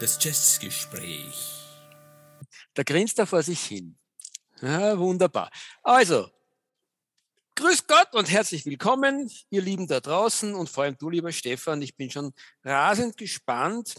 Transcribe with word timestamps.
Das 0.00 0.18
Jazzgespräch. 0.20 1.60
Da 2.74 2.82
grinst 2.82 3.18
er 3.18 3.26
vor 3.26 3.42
sich 3.42 3.60
hin. 3.60 3.96
Ja, 4.62 4.98
wunderbar. 4.98 5.50
Also, 5.82 6.30
grüß 7.54 7.86
Gott 7.86 8.14
und 8.14 8.30
herzlich 8.30 8.64
willkommen, 8.66 9.30
ihr 9.50 9.62
Lieben 9.62 9.86
da 9.86 10.00
draußen 10.00 10.54
und 10.54 10.68
vor 10.68 10.84
allem 10.84 10.96
du, 10.96 11.10
lieber 11.10 11.32
Stefan. 11.32 11.82
Ich 11.82 11.96
bin 11.96 12.10
schon 12.10 12.32
rasend 12.64 13.16
gespannt, 13.16 13.94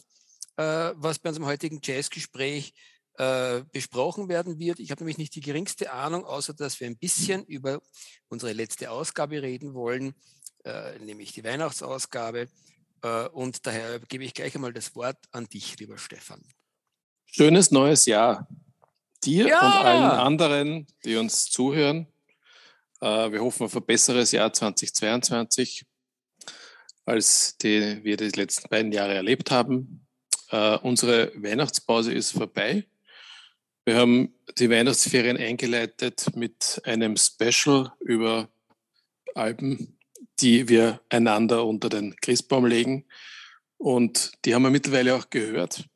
äh, 0.57 0.91
was 0.95 1.19
bei 1.19 1.29
unserem 1.29 1.45
heutigen 1.47 1.79
Jazzgespräch 1.83 2.73
äh, 3.17 3.61
besprochen 3.71 4.29
werden 4.29 4.59
wird. 4.59 4.79
Ich 4.79 4.91
habe 4.91 5.01
nämlich 5.01 5.17
nicht 5.17 5.35
die 5.35 5.41
geringste 5.41 5.91
Ahnung, 5.91 6.25
außer 6.25 6.53
dass 6.53 6.79
wir 6.79 6.87
ein 6.87 6.97
bisschen 6.97 7.43
über 7.45 7.81
unsere 8.29 8.53
letzte 8.53 8.91
Ausgabe 8.91 9.41
reden 9.41 9.73
wollen, 9.73 10.13
äh, 10.63 10.97
nämlich 10.99 11.33
die 11.33 11.43
Weihnachtsausgabe. 11.43 12.47
Äh, 13.01 13.27
und 13.29 13.65
daher 13.65 13.99
gebe 13.99 14.23
ich 14.23 14.33
gleich 14.33 14.55
einmal 14.55 14.73
das 14.73 14.95
Wort 14.95 15.17
an 15.31 15.45
dich, 15.47 15.77
lieber 15.79 15.97
Stefan. 15.97 16.41
Schönes 17.25 17.71
neues 17.71 18.05
Jahr 18.05 18.47
dir 19.23 19.47
ja. 19.47 19.59
und 19.59 19.85
allen 19.85 20.11
anderen, 20.11 20.87
die 21.05 21.15
uns 21.15 21.45
zuhören. 21.45 22.07
Äh, 23.01 23.31
wir 23.31 23.41
hoffen 23.41 23.65
auf 23.65 23.75
ein 23.75 23.85
besseres 23.85 24.31
Jahr 24.31 24.51
2022, 24.51 25.85
als 27.05 27.57
die 27.57 28.03
wir 28.03 28.17
die 28.17 28.29
letzten 28.29 28.69
beiden 28.69 28.91
Jahre 28.91 29.13
erlebt 29.13 29.51
haben. 29.51 30.07
Uh, 30.53 30.77
unsere 30.81 31.31
Weihnachtspause 31.41 32.11
ist 32.11 32.31
vorbei. 32.31 32.85
Wir 33.91 33.99
haben 33.99 34.33
die 34.57 34.69
Weihnachtsferien 34.69 35.35
eingeleitet 35.35 36.33
mit 36.33 36.81
einem 36.85 37.17
Special 37.17 37.91
über 37.99 38.47
Alben, 39.35 39.99
die 40.39 40.69
wir 40.69 41.01
einander 41.09 41.65
unter 41.65 41.89
den 41.89 42.15
Christbaum 42.15 42.67
legen. 42.67 43.05
Und 43.75 44.31
die 44.45 44.55
haben 44.55 44.61
wir 44.61 44.69
mittlerweile 44.69 45.13
auch 45.13 45.29
gehört. 45.29 45.89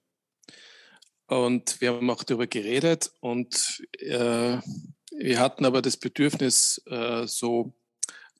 Und 1.27 1.79
wir 1.79 1.93
haben 1.93 2.09
auch 2.09 2.25
darüber 2.25 2.47
geredet. 2.47 3.13
Und 3.21 3.81
äh, 3.99 4.57
wir 5.11 5.39
hatten 5.39 5.63
aber 5.63 5.81
das 5.81 5.95
Bedürfnis, 5.95 6.81
äh, 6.87 7.25
so 7.27 7.73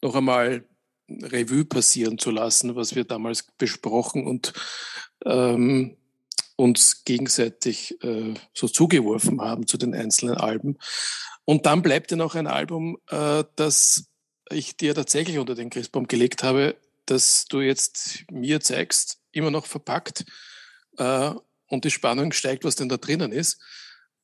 noch 0.02 0.16
einmal 0.16 0.66
Revue 1.08 1.64
passieren 1.64 2.17
zu 2.17 2.31
lassen, 2.31 2.76
was 2.76 2.94
wir 2.94 3.06
damals 3.06 3.44
besprochen 3.58 4.28
und 4.28 4.52
ähm, 5.23 5.95
uns 6.56 7.03
gegenseitig 7.03 8.02
äh, 8.03 8.34
so 8.53 8.67
zugeworfen 8.67 9.42
haben 9.42 9.67
zu 9.67 9.78
den 9.78 9.94
einzelnen 9.94 10.36
Alben. 10.36 10.78
Und 11.44 11.66
dann 11.66 11.81
bleibt 11.81 12.11
ja 12.11 12.17
noch 12.17 12.36
ein 12.36 12.48
Album, 12.48 12.98
äh, 13.09 13.44
das 13.56 14.09
ich 14.50 14.78
dir 14.78 14.95
tatsächlich 14.95 15.38
unter 15.38 15.56
den 15.56 15.70
Christbaum 15.70 16.08
gelegt 16.08 16.44
habe, 16.44 16.76
dass 17.06 17.45
du 17.45 17.61
jetzt 17.61 18.23
mir 18.31 18.61
zeigst, 18.61 19.20
immer 19.31 19.52
noch 19.52 19.66
verpackt 19.66 20.26
äh, 20.98 21.31
und 21.67 21.86
die 21.86 21.92
Spannung 21.92 22.31
steigt, 22.31 22.64
was 22.64 22.76
denn 22.76 22.89
da 22.89 22.98
drinnen 22.98 23.31
ist. 23.31 23.61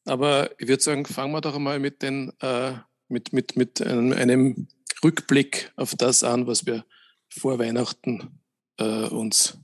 Aber 0.05 0.49
ich 0.59 0.67
würde 0.67 0.81
sagen, 0.81 1.05
fangen 1.05 1.33
wir 1.33 1.41
doch 1.41 1.55
einmal 1.55 1.79
mit, 1.79 2.01
den, 2.01 2.31
äh, 2.39 2.73
mit, 3.07 3.33
mit, 3.33 3.55
mit 3.55 3.81
einem, 3.81 4.13
einem, 4.13 4.67
Rückblick 5.03 5.71
auf 5.77 5.95
das 5.95 6.23
an, 6.23 6.45
was 6.45 6.67
wir 6.67 6.85
vor 7.27 7.57
Weihnachten 7.57 8.39
äh, 8.77 9.07
uns 9.07 9.57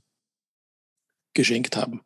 geschenkt 1.32 1.76
haben. 1.76 2.02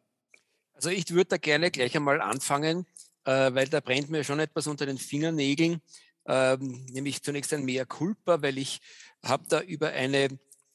Also 0.82 0.90
ich 0.90 1.10
würde 1.10 1.30
da 1.30 1.36
gerne 1.36 1.70
gleich 1.70 1.94
einmal 1.94 2.20
anfangen, 2.20 2.86
äh, 3.24 3.54
weil 3.54 3.68
da 3.68 3.78
brennt 3.78 4.10
mir 4.10 4.24
schon 4.24 4.40
etwas 4.40 4.66
unter 4.66 4.84
den 4.84 4.98
Fingernägeln 4.98 5.80
ähm, 6.26 6.86
nämlich 6.90 7.22
zunächst 7.22 7.52
ein 7.52 7.64
Mea 7.64 7.84
culpa, 7.84 8.42
weil 8.42 8.58
ich 8.58 8.80
habe 9.24 9.44
da 9.48 9.60
über 9.60 9.88
eine 9.90 10.28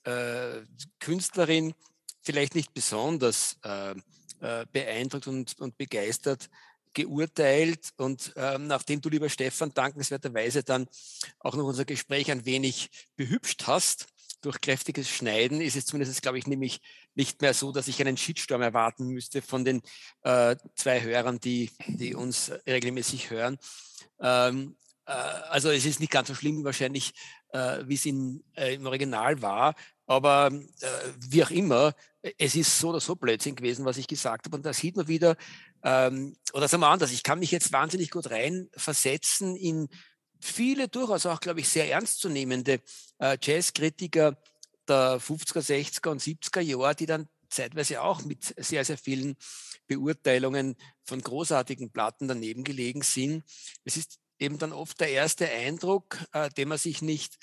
äh, 0.04 0.62
Künstlerin 1.00 1.74
vielleicht 2.22 2.56
nicht 2.56 2.74
besonders 2.74 3.58
äh, 3.64 3.92
äh, 4.42 4.66
beeindruckt 4.72 5.28
und, 5.28 5.60
und 5.60 5.78
begeistert 5.78 6.50
geurteilt. 6.94 7.92
Und 7.98 8.34
ähm, 8.36 8.68
nachdem 8.68 9.02
du, 9.02 9.10
lieber 9.10 9.30
Stefan, 9.30 9.74
dankenswerterweise 9.74 10.64
dann 10.64 10.88
auch 11.40 11.56
noch 11.56 11.66
unser 11.66 11.86
Gespräch 11.86 12.32
ein 12.32 12.46
wenig 12.46 12.90
behübscht 13.16 13.68
hast, 13.68 14.08
durch 14.42 14.62
kräftiges 14.62 15.10
Schneiden 15.10 15.62
ist 15.62 15.76
es 15.76 15.86
zumindest, 15.86 16.22
glaube 16.22 16.38
ich, 16.38 16.48
nämlich 16.48 16.80
nicht 17.18 17.42
mehr 17.42 17.54
so, 17.54 17.72
dass 17.72 17.88
ich 17.88 18.00
einen 18.00 18.16
Shitstorm 18.16 18.62
erwarten 18.62 19.08
müsste 19.08 19.42
von 19.42 19.66
den 19.66 19.82
äh, 20.22 20.56
zwei 20.76 21.02
Hörern, 21.02 21.40
die, 21.40 21.72
die 21.88 22.16
uns 22.16 22.52
regelmäßig 22.66 23.32
hören. 23.32 23.58
Ähm, 24.22 24.78
äh, 25.08 25.12
also 25.12 25.72
es 25.72 25.86
ist 25.86 26.00
nicht 26.00 26.12
ganz 26.12 26.28
so 26.28 26.36
schlimm 26.36 26.64
wahrscheinlich, 26.64 27.14
äh, 27.50 27.80
wie 27.86 27.96
es 27.96 28.06
in, 28.06 28.44
äh, 28.56 28.76
im 28.76 28.86
Original 28.86 29.42
war, 29.42 29.76
aber 30.06 30.52
wie 31.30 31.44
auch 31.44 31.50
immer, 31.50 31.94
es 32.38 32.56
ist 32.56 32.80
so 32.80 32.90
oder 32.90 33.02
so 33.02 33.16
Blödsinn 33.16 33.58
gewesen, 33.58 33.84
was 33.84 33.98
ich 33.98 34.08
gesagt 34.08 34.46
habe. 34.46 34.56
Und 34.56 34.66
da 34.66 34.72
sieht 34.72 34.96
man 34.96 35.10
wieder, 35.10 35.36
ähm, 35.84 36.38
oder 36.54 36.70
sagen 36.70 36.82
wir 36.82 36.88
anders, 36.88 37.12
ich 37.12 37.24
kann 37.24 37.40
mich 37.40 37.52
jetzt 37.52 37.74
wahnsinnig 37.74 38.10
gut 38.10 38.32
reinversetzen 38.32 39.58
in 39.58 39.90
viele 40.40 40.88
durchaus 40.88 41.26
auch, 41.26 41.42
glaube 41.42 41.60
ich, 41.60 41.68
sehr 41.68 41.92
ernstzunehmende 41.92 42.80
Jazzkritiker 43.20 44.38
der 44.90 45.20
50er, 45.20 45.62
60er 45.62 46.10
und 46.10 46.22
70er 46.22 46.62
Jahre, 46.62 46.96
die 46.96 47.06
dann 47.06 47.28
zeitweise 47.50 48.02
auch 48.02 48.24
mit 48.24 48.54
sehr, 48.58 48.84
sehr 48.84 48.98
vielen 48.98 49.38
Beurteilungen 49.88 50.76
von 51.04 51.22
großartigen 51.22 51.92
Platten 51.92 52.28
daneben 52.28 52.64
gelegen 52.64 53.02
sind. 53.02 53.44
Es 53.84 53.98
ist 53.98 54.20
eben 54.40 54.58
dann 54.58 54.74
oft 54.74 55.00
der 55.00 55.10
erste 55.10 55.50
Eindruck, 55.50 56.20
äh, 56.34 56.50
den 56.50 56.68
man 56.68 56.78
sich 56.78 57.02
nicht, 57.02 57.38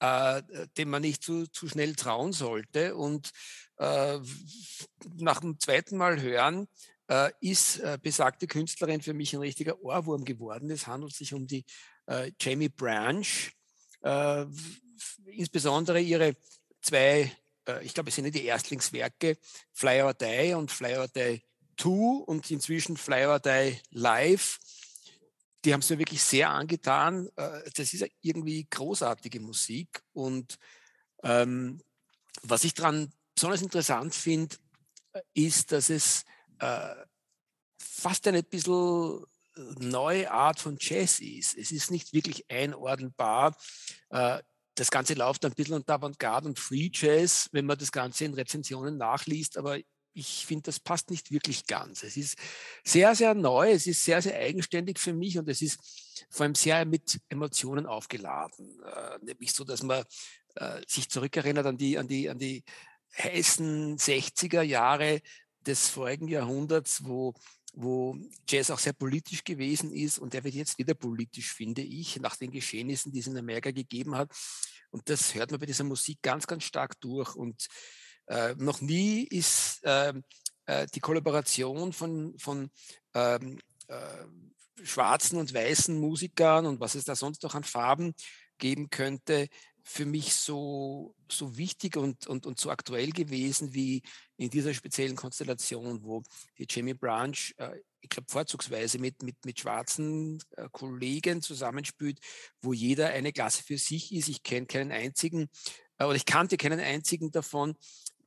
äh, 0.00 0.42
dem 0.76 0.90
man 0.90 1.02
nicht 1.02 1.22
zu, 1.22 1.46
zu 1.48 1.68
schnell 1.68 1.94
trauen 1.94 2.32
sollte. 2.32 2.94
Und 2.96 3.30
äh, 3.78 4.18
nach 5.16 5.40
dem 5.40 5.58
zweiten 5.58 5.96
Mal 5.96 6.20
hören 6.20 6.68
äh, 7.08 7.30
ist 7.40 7.80
äh, 7.80 7.98
besagte 8.00 8.46
Künstlerin 8.46 9.02
für 9.02 9.14
mich 9.14 9.34
ein 9.34 9.40
richtiger 9.40 9.80
Ohrwurm 9.82 10.24
geworden. 10.24 10.70
Es 10.70 10.86
handelt 10.86 11.14
sich 11.14 11.34
um 11.34 11.46
die 11.46 11.64
äh, 12.06 12.32
Jamie 12.40 12.68
Branch, 12.68 13.26
insbesondere 15.26 16.00
ihre 16.00 16.36
zwei, 16.80 17.32
ich 17.82 17.92
glaube, 17.92 18.08
es 18.08 18.14
sind 18.14 18.34
die 18.34 18.44
Erstlingswerke, 18.44 19.36
Fly 19.72 20.02
or 20.02 20.14
Die 20.14 20.54
und 20.54 20.70
Fly 20.70 20.96
or 20.96 21.08
Die 21.08 21.42
2 21.76 22.24
und 22.24 22.50
inzwischen 22.50 22.96
Fly 22.96 23.26
or 23.26 23.40
Die 23.40 23.78
Live 23.90 24.58
die 25.64 25.72
haben 25.72 25.80
es 25.80 25.90
mir 25.90 25.98
wirklich 25.98 26.22
sehr 26.22 26.50
angetan. 26.50 27.28
Äh, 27.36 27.70
das 27.74 27.92
ist 27.92 28.06
irgendwie 28.20 28.66
großartige 28.68 29.40
Musik. 29.40 30.02
Und 30.12 30.58
ähm, 31.22 31.82
was 32.42 32.64
ich 32.64 32.74
daran 32.74 33.12
besonders 33.34 33.62
interessant 33.62 34.14
finde, 34.14 34.56
äh, 35.12 35.20
ist, 35.34 35.72
dass 35.72 35.90
es 35.90 36.24
äh, 36.60 36.94
fast 37.78 38.26
eine 38.26 38.42
bisschen 38.42 39.24
neue 39.78 40.30
Art 40.30 40.60
von 40.60 40.76
Jazz 40.80 41.18
ist. 41.18 41.56
Es 41.56 41.72
ist 41.72 41.90
nicht 41.90 42.12
wirklich 42.12 42.48
einordnbar. 42.48 43.56
Äh, 44.10 44.40
das 44.78 44.90
Ganze 44.90 45.14
läuft 45.14 45.44
ein 45.44 45.52
bisschen 45.52 45.74
unter 45.74 45.94
Avantgarde 45.94 46.48
und 46.48 46.58
Free 46.58 46.90
Jazz, 46.92 47.48
wenn 47.52 47.66
man 47.66 47.78
das 47.78 47.92
Ganze 47.92 48.24
in 48.24 48.34
Rezensionen 48.34 48.96
nachliest, 48.96 49.58
aber 49.58 49.78
ich 50.14 50.46
finde, 50.46 50.64
das 50.64 50.80
passt 50.80 51.10
nicht 51.10 51.30
wirklich 51.30 51.66
ganz. 51.66 52.02
Es 52.02 52.16
ist 52.16 52.36
sehr, 52.84 53.14
sehr 53.14 53.34
neu, 53.34 53.70
es 53.70 53.86
ist 53.86 54.04
sehr, 54.04 54.20
sehr 54.20 54.36
eigenständig 54.36 54.98
für 54.98 55.12
mich 55.12 55.38
und 55.38 55.48
es 55.48 55.62
ist 55.62 55.78
vor 56.30 56.44
allem 56.44 56.54
sehr 56.54 56.84
mit 56.84 57.20
Emotionen 57.28 57.86
aufgeladen. 57.86 58.82
Äh, 58.82 59.24
nämlich 59.24 59.52
so, 59.52 59.64
dass 59.64 59.82
man 59.82 60.04
äh, 60.56 60.80
sich 60.86 61.08
zurückerinnert 61.08 61.66
an 61.66 61.76
die, 61.76 61.98
an 61.98 62.08
die, 62.08 62.28
an 62.28 62.38
die 62.38 62.64
heißen 63.16 63.96
60er 63.96 64.62
Jahre 64.62 65.20
des 65.60 65.88
vorigen 65.88 66.28
Jahrhunderts, 66.28 67.04
wo 67.04 67.34
wo 67.80 68.18
Jazz 68.48 68.70
auch 68.70 68.78
sehr 68.78 68.92
politisch 68.92 69.44
gewesen 69.44 69.92
ist 69.92 70.18
und 70.18 70.34
der 70.34 70.42
wird 70.42 70.54
jetzt 70.54 70.78
wieder 70.78 70.94
politisch, 70.94 71.52
finde 71.52 71.82
ich, 71.82 72.18
nach 72.18 72.34
den 72.34 72.50
Geschehnissen, 72.50 73.12
die 73.12 73.20
es 73.20 73.28
in 73.28 73.38
Amerika 73.38 73.70
gegeben 73.70 74.16
hat. 74.16 74.32
Und 74.90 75.08
das 75.08 75.34
hört 75.34 75.52
man 75.52 75.60
bei 75.60 75.66
dieser 75.66 75.84
Musik 75.84 76.18
ganz, 76.20 76.48
ganz 76.48 76.64
stark 76.64 76.98
durch. 77.00 77.36
Und 77.36 77.68
äh, 78.26 78.56
noch 78.56 78.80
nie 78.80 79.22
ist 79.22 79.80
ähm, 79.84 80.24
äh, 80.66 80.88
die 80.92 80.98
Kollaboration 80.98 81.92
von, 81.92 82.36
von 82.36 82.68
ähm, 83.14 83.60
äh, 83.86 84.24
schwarzen 84.82 85.38
und 85.38 85.54
weißen 85.54 86.00
Musikern 86.00 86.66
und 86.66 86.80
was 86.80 86.96
es 86.96 87.04
da 87.04 87.14
sonst 87.14 87.44
noch 87.44 87.54
an 87.54 87.64
Farben 87.64 88.12
geben 88.58 88.90
könnte, 88.90 89.48
für 89.88 90.04
mich 90.04 90.34
so, 90.34 91.14
so 91.30 91.56
wichtig 91.56 91.96
und, 91.96 92.26
und, 92.26 92.44
und 92.44 92.60
so 92.60 92.70
aktuell 92.70 93.10
gewesen 93.10 93.72
wie 93.72 94.02
in 94.36 94.50
dieser 94.50 94.74
speziellen 94.74 95.16
Konstellation, 95.16 96.04
wo 96.04 96.22
die 96.58 96.66
Jamie 96.68 96.92
Branch, 96.92 97.54
äh, 97.56 97.80
ich 98.02 98.10
glaube, 98.10 98.30
vorzugsweise 98.30 98.98
mit, 98.98 99.22
mit, 99.22 99.42
mit 99.46 99.58
schwarzen 99.58 100.42
äh, 100.56 100.68
Kollegen 100.70 101.40
zusammenspielt, 101.40 102.20
wo 102.60 102.74
jeder 102.74 103.08
eine 103.08 103.32
Klasse 103.32 103.62
für 103.62 103.78
sich 103.78 104.14
ist. 104.14 104.28
Ich 104.28 104.42
kenne 104.42 104.66
keinen 104.66 104.92
einzigen, 104.92 105.48
äh, 105.96 106.04
oder 106.04 106.16
ich 106.16 106.26
kannte 106.26 106.58
keinen 106.58 106.80
einzigen 106.80 107.30
davon, 107.30 107.74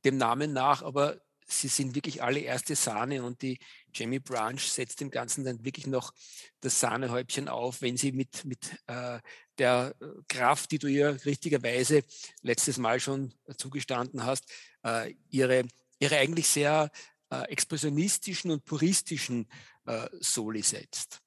dem 0.04 0.16
Namen 0.16 0.52
nach, 0.52 0.82
aber 0.82 1.20
sie 1.52 1.68
sind 1.68 1.94
wirklich 1.94 2.22
alle 2.22 2.40
erste 2.40 2.74
Sahne 2.74 3.22
und 3.22 3.42
die 3.42 3.58
Jamie 3.94 4.18
Branch 4.18 4.58
setzt 4.58 5.00
dem 5.00 5.10
Ganzen 5.10 5.44
dann 5.44 5.64
wirklich 5.64 5.86
noch 5.86 6.12
das 6.60 6.80
Sahnehäubchen 6.80 7.48
auf, 7.48 7.82
wenn 7.82 7.96
sie 7.96 8.12
mit, 8.12 8.44
mit 8.44 8.58
äh, 8.86 9.18
der 9.58 9.94
Kraft, 10.28 10.70
die 10.70 10.78
du 10.78 10.86
ihr 10.86 11.24
richtigerweise 11.24 12.02
letztes 12.42 12.78
Mal 12.78 13.00
schon 13.00 13.34
zugestanden 13.56 14.24
hast, 14.24 14.44
äh, 14.84 15.14
ihre, 15.28 15.64
ihre 15.98 16.16
eigentlich 16.16 16.48
sehr 16.48 16.90
äh, 17.30 17.42
expressionistischen 17.50 18.50
und 18.50 18.64
puristischen 18.64 19.48
äh, 19.86 20.08
Soli 20.20 20.62
setzt. 20.62 21.20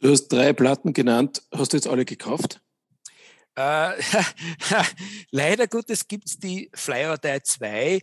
Du 0.00 0.10
hast 0.10 0.28
drei 0.28 0.52
Platten 0.52 0.92
genannt. 0.92 1.42
Hast 1.52 1.72
du 1.72 1.76
jetzt 1.76 1.86
alle 1.86 2.04
gekauft? 2.04 2.60
Äh, 3.56 3.92
leider 5.30 5.68
Gottes 5.68 6.08
gibt 6.08 6.26
es 6.26 6.38
die 6.38 6.70
Flyer 6.74 7.18
Die 7.18 7.42
2, 7.42 8.00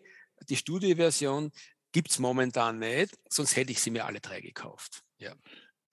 die 0.49 0.55
Studioversion 0.55 1.51
gibt 1.91 2.11
es 2.11 2.19
momentan 2.19 2.79
nicht, 2.79 3.17
sonst 3.29 3.55
hätte 3.55 3.71
ich 3.71 3.81
sie 3.81 3.91
mir 3.91 4.05
alle 4.05 4.19
drei 4.19 4.41
gekauft. 4.41 5.03
Ja. 5.17 5.35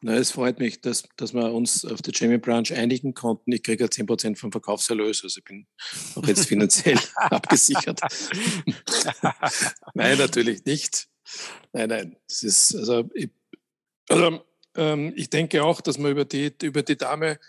Na, 0.00 0.14
es 0.14 0.30
freut 0.30 0.60
mich, 0.60 0.80
dass, 0.80 1.08
dass 1.16 1.34
wir 1.34 1.52
uns 1.52 1.84
auf 1.84 2.00
der 2.02 2.14
Jamie 2.14 2.38
Branch 2.38 2.70
einigen 2.72 3.14
konnten. 3.14 3.50
Ich 3.50 3.64
kriege 3.64 3.82
ja 3.82 3.90
10% 3.90 4.36
vom 4.36 4.52
Verkaufserlös, 4.52 5.24
also 5.24 5.38
ich 5.38 5.44
bin 5.44 5.66
auch 6.14 6.24
jetzt 6.26 6.46
finanziell 6.46 6.98
abgesichert. 7.16 8.00
nein, 9.94 10.18
natürlich 10.18 10.64
nicht. 10.64 11.08
Nein, 11.72 11.88
nein. 11.88 12.16
Das 12.28 12.44
ist, 12.44 12.76
also, 12.76 13.10
ich, 13.12 13.30
also 14.08 14.40
ähm, 14.76 15.12
ich 15.16 15.30
denke 15.30 15.64
auch, 15.64 15.80
dass 15.80 15.98
man 15.98 16.12
über 16.12 16.24
die, 16.24 16.54
über 16.62 16.82
die 16.82 16.96
Dame 16.96 17.40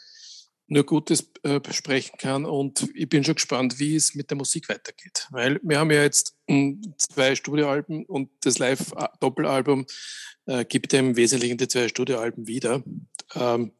nur 0.69 0.85
Gutes 0.85 1.31
äh, 1.43 1.59
sprechen 1.71 2.17
kann. 2.17 2.45
Und 2.45 2.89
ich 2.93 3.09
bin 3.09 3.23
schon 3.23 3.35
gespannt, 3.35 3.79
wie 3.79 3.95
es 3.95 4.15
mit 4.15 4.29
der 4.29 4.37
Musik 4.37 4.69
weitergeht. 4.69 5.27
Weil 5.31 5.59
wir 5.63 5.79
haben 5.79 5.91
ja 5.91 6.03
jetzt 6.03 6.35
hm, 6.47 6.93
zwei 6.97 7.35
Studioalben 7.35 8.05
und 8.05 8.29
das 8.41 8.59
Live-Doppelalbum 8.59 9.85
äh, 10.45 10.63
gibt 10.65 10.93
im 10.93 11.15
Wesentlichen 11.15 11.57
die 11.57 11.67
zwei 11.67 11.87
Studioalben 11.87 12.47
wieder. 12.47 12.83
Ähm, 13.35 13.73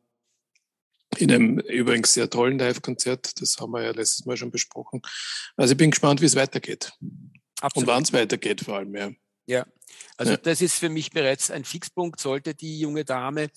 in 1.18 1.32
einem 1.32 1.60
übrigens 1.60 2.14
sehr 2.14 2.30
tollen 2.30 2.60
Live-Konzert. 2.60 3.42
Das 3.42 3.58
haben 3.60 3.72
wir 3.72 3.84
ja 3.84 3.92
letztes 3.92 4.26
Mal 4.26 4.38
schon 4.38 4.52
besprochen. 4.52 5.02
Also 5.56 5.72
ich 5.72 5.78
bin 5.78 5.92
gespannt, 5.92 6.22
wie 6.22 6.26
es 6.26 6.36
weitergeht. 6.36 6.94
Absolut. 7.62 7.88
Und 7.88 7.94
wann 7.94 8.04
es 8.04 8.14
weitergeht 8.14 8.62
vor 8.62 8.78
allem, 8.78 8.96
ja. 8.96 9.12
Ja, 9.48 9.66
also 10.18 10.34
ja. 10.34 10.38
das 10.38 10.62
ist 10.62 10.76
für 10.76 10.90
mich 10.90 11.10
bereits 11.10 11.50
ein 11.50 11.66
Fixpunkt. 11.66 12.20
Sollte 12.20 12.54
die 12.54 12.80
junge 12.80 13.04
Dame 13.04 13.50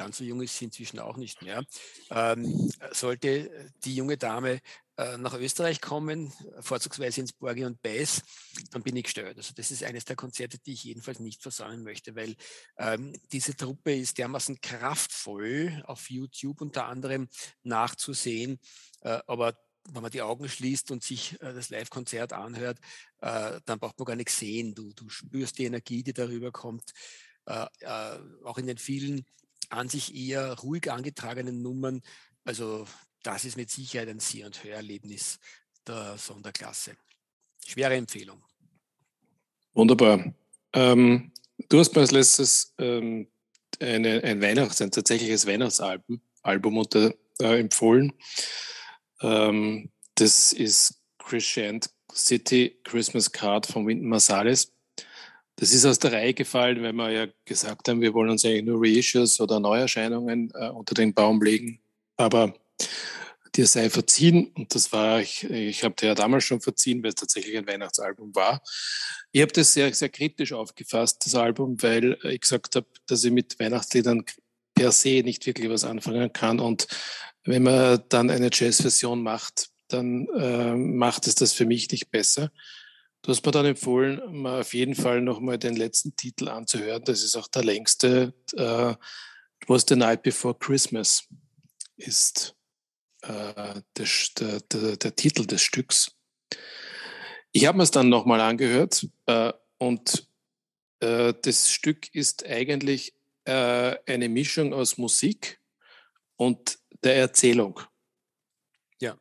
ganz 0.00 0.16
so 0.16 0.24
jung 0.24 0.40
ist 0.40 0.56
sie 0.56 0.64
inzwischen 0.64 0.98
auch 0.98 1.18
nicht 1.18 1.42
mehr, 1.42 1.62
ähm, 2.10 2.72
sollte 2.90 3.70
die 3.84 3.94
junge 3.94 4.16
Dame 4.16 4.60
äh, 4.96 5.18
nach 5.18 5.34
Österreich 5.34 5.82
kommen, 5.82 6.32
vorzugsweise 6.60 7.20
ins 7.20 7.34
Borgi 7.34 7.66
und 7.66 7.82
Bass, 7.82 8.22
dann 8.70 8.82
bin 8.82 8.96
ich 8.96 9.04
gestört. 9.04 9.36
Also 9.36 9.52
das 9.54 9.70
ist 9.70 9.84
eines 9.84 10.06
der 10.06 10.16
Konzerte, 10.16 10.58
die 10.58 10.72
ich 10.72 10.84
jedenfalls 10.84 11.20
nicht 11.20 11.42
versäumen 11.42 11.84
möchte, 11.84 12.16
weil 12.16 12.34
ähm, 12.78 13.12
diese 13.30 13.54
Truppe 13.54 13.94
ist 13.94 14.16
dermaßen 14.16 14.62
kraftvoll 14.62 15.82
auf 15.86 16.08
YouTube 16.08 16.62
unter 16.62 16.86
anderem 16.86 17.28
nachzusehen, 17.62 18.58
äh, 19.02 19.18
aber 19.26 19.54
wenn 19.92 20.02
man 20.02 20.10
die 20.10 20.22
Augen 20.22 20.48
schließt 20.48 20.90
und 20.92 21.02
sich 21.02 21.34
äh, 21.42 21.52
das 21.52 21.68
Live-Konzert 21.68 22.32
anhört, 22.32 22.78
äh, 23.20 23.60
dann 23.66 23.78
braucht 23.78 23.98
man 23.98 24.06
gar 24.06 24.16
nichts 24.16 24.38
sehen. 24.38 24.74
Du, 24.74 24.94
du 24.94 25.10
spürst 25.10 25.58
die 25.58 25.66
Energie, 25.66 26.02
die 26.02 26.14
darüber 26.14 26.52
kommt. 26.52 26.92
Äh, 27.46 27.66
äh, 27.80 28.18
auch 28.44 28.58
in 28.58 28.66
den 28.66 28.78
vielen 28.78 29.24
an 29.70 29.88
sich 29.88 30.14
eher 30.14 30.52
ruhig 30.60 30.90
angetragenen 30.90 31.62
Nummern. 31.62 32.02
Also 32.44 32.86
das 33.22 33.44
ist 33.44 33.56
mit 33.56 33.70
Sicherheit 33.70 34.08
ein 34.08 34.20
Seh- 34.20 34.44
und 34.44 34.62
Hörerlebnis 34.62 35.38
der 35.86 36.16
Sonderklasse. 36.18 36.96
Schwere 37.66 37.94
Empfehlung. 37.94 38.42
Wunderbar. 39.72 40.34
Ähm, 40.72 41.32
du 41.68 41.78
hast 41.78 41.94
mir 41.94 42.00
als 42.00 42.10
letztes 42.10 42.74
ähm, 42.78 43.28
eine, 43.78 44.22
ein 44.24 44.40
Weihnachts-, 44.40 44.82
ein 44.82 44.90
tatsächliches 44.90 45.46
Weihnachtsalbum 45.46 46.20
Album 46.42 46.78
unter, 46.78 47.14
äh, 47.40 47.60
empfohlen. 47.60 48.12
Ähm, 49.20 49.90
das 50.14 50.52
ist 50.52 51.02
Crescent 51.18 51.90
City 52.12 52.80
Christmas 52.84 53.30
Card 53.30 53.66
von 53.66 53.86
Wynton 53.86 54.08
Marsalis. 54.08 54.72
Das 55.60 55.72
ist 55.74 55.84
aus 55.84 55.98
der 55.98 56.12
Reihe 56.12 56.32
gefallen, 56.32 56.82
weil 56.82 56.94
wir 56.94 57.10
ja 57.10 57.26
gesagt 57.44 57.86
haben, 57.86 58.00
wir 58.00 58.14
wollen 58.14 58.30
uns 58.30 58.46
eigentlich 58.46 58.64
nur 58.64 58.80
Reissues 58.80 59.38
oder 59.40 59.60
Neuerscheinungen 59.60 60.50
äh, 60.54 60.70
unter 60.70 60.94
den 60.94 61.12
Baum 61.12 61.42
legen. 61.42 61.82
Aber 62.16 62.54
dir 63.54 63.66
sei 63.66 63.90
verziehen, 63.90 64.52
und 64.56 64.74
das 64.74 64.90
war, 64.90 65.20
ich, 65.20 65.44
ich 65.44 65.84
habe 65.84 65.94
dir 65.96 66.06
ja 66.06 66.14
damals 66.14 66.44
schon 66.44 66.62
verziehen, 66.62 67.02
weil 67.02 67.10
es 67.10 67.16
tatsächlich 67.16 67.58
ein 67.58 67.66
Weihnachtsalbum 67.66 68.34
war. 68.34 68.62
Ich 69.32 69.42
habe 69.42 69.52
das 69.52 69.74
sehr, 69.74 69.92
sehr 69.92 70.08
kritisch 70.08 70.54
aufgefasst, 70.54 71.26
das 71.26 71.34
Album, 71.34 71.82
weil 71.82 72.16
ich 72.22 72.40
gesagt 72.40 72.76
habe, 72.76 72.86
dass 73.06 73.22
ich 73.22 73.30
mit 73.30 73.60
Weihnachtsliedern 73.60 74.24
per 74.74 74.92
se 74.92 75.20
nicht 75.22 75.44
wirklich 75.44 75.68
was 75.68 75.84
anfangen 75.84 76.32
kann. 76.32 76.58
Und 76.58 76.86
wenn 77.44 77.64
man 77.64 78.02
dann 78.08 78.30
eine 78.30 78.48
Jazzversion 78.50 79.22
macht, 79.22 79.68
dann 79.88 80.26
äh, 80.38 80.74
macht 80.74 81.26
es 81.26 81.34
das 81.34 81.52
für 81.52 81.66
mich 81.66 81.90
nicht 81.90 82.10
besser. 82.10 82.50
Du 83.22 83.32
hast 83.32 83.44
mir 83.44 83.52
dann 83.52 83.66
empfohlen, 83.66 84.20
mal 84.32 84.60
auf 84.60 84.72
jeden 84.72 84.94
Fall 84.94 85.20
nochmal 85.20 85.58
den 85.58 85.76
letzten 85.76 86.16
Titel 86.16 86.48
anzuhören. 86.48 87.04
Das 87.04 87.22
ist 87.22 87.36
auch 87.36 87.48
der 87.48 87.64
längste. 87.64 88.34
Uh, 88.54 88.94
It 89.62 89.68
was 89.68 89.84
the 89.86 89.94
night 89.94 90.22
before 90.22 90.54
Christmas 90.54 91.28
ist 91.96 92.56
uh, 93.26 93.82
der, 93.94 94.06
der, 94.72 94.96
der, 94.96 95.16
Titel 95.16 95.44
des 95.44 95.60
Stücks. 95.60 96.16
Ich 97.52 97.66
habe 97.66 97.76
mir 97.76 97.84
es 97.84 97.90
dann 97.90 98.08
nochmal 98.08 98.40
angehört 98.40 99.06
uh, 99.28 99.52
und 99.78 100.26
das 101.02 101.70
Stück 101.70 102.14
ist 102.14 102.44
eigentlich 102.44 103.14
eine 103.46 104.28
Mischung 104.28 104.74
aus 104.74 104.98
Musik 104.98 105.58
und 106.36 106.78
der 107.02 107.16
Erzählung. 107.16 107.80
Ja, 109.00 109.12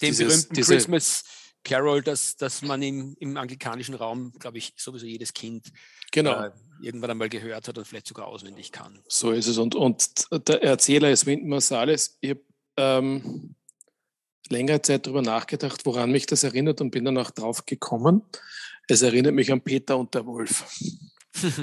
den 0.00 0.08
Dieses, 0.08 0.26
berühmten 0.26 0.54
diese, 0.54 0.74
Christmas 0.74 1.22
Carol, 1.64 2.02
dass, 2.02 2.36
dass 2.36 2.62
man 2.62 2.82
im, 2.82 3.16
im 3.20 3.36
anglikanischen 3.36 3.94
Raum, 3.94 4.32
glaube 4.38 4.58
ich, 4.58 4.72
sowieso 4.76 5.06
jedes 5.06 5.34
Kind 5.34 5.72
genau. 6.10 6.44
äh, 6.44 6.50
irgendwann 6.80 7.10
einmal 7.10 7.28
gehört 7.28 7.68
hat 7.68 7.76
und 7.76 7.86
vielleicht 7.86 8.06
sogar 8.06 8.26
auswendig 8.26 8.72
kann. 8.72 8.98
So 9.08 9.32
ist 9.32 9.46
es. 9.46 9.58
Und, 9.58 9.74
und 9.74 10.26
der 10.48 10.62
Erzähler 10.62 11.10
ist 11.10 11.26
Wynton 11.26 11.48
Marsalis. 11.48 12.16
Ich 12.20 12.30
habe 12.30 12.40
ähm, 12.76 13.54
längere 14.48 14.82
Zeit 14.82 15.06
darüber 15.06 15.22
nachgedacht, 15.22 15.84
woran 15.84 16.10
mich 16.10 16.26
das 16.26 16.42
erinnert 16.42 16.80
und 16.80 16.90
bin 16.90 17.04
dann 17.04 17.18
auch 17.18 17.30
drauf 17.30 17.66
gekommen. 17.66 18.22
Es 18.88 19.02
erinnert 19.02 19.34
mich 19.34 19.52
an 19.52 19.60
Peter 19.60 19.96
und 19.98 20.14
der 20.14 20.26
Wolf. 20.26 20.64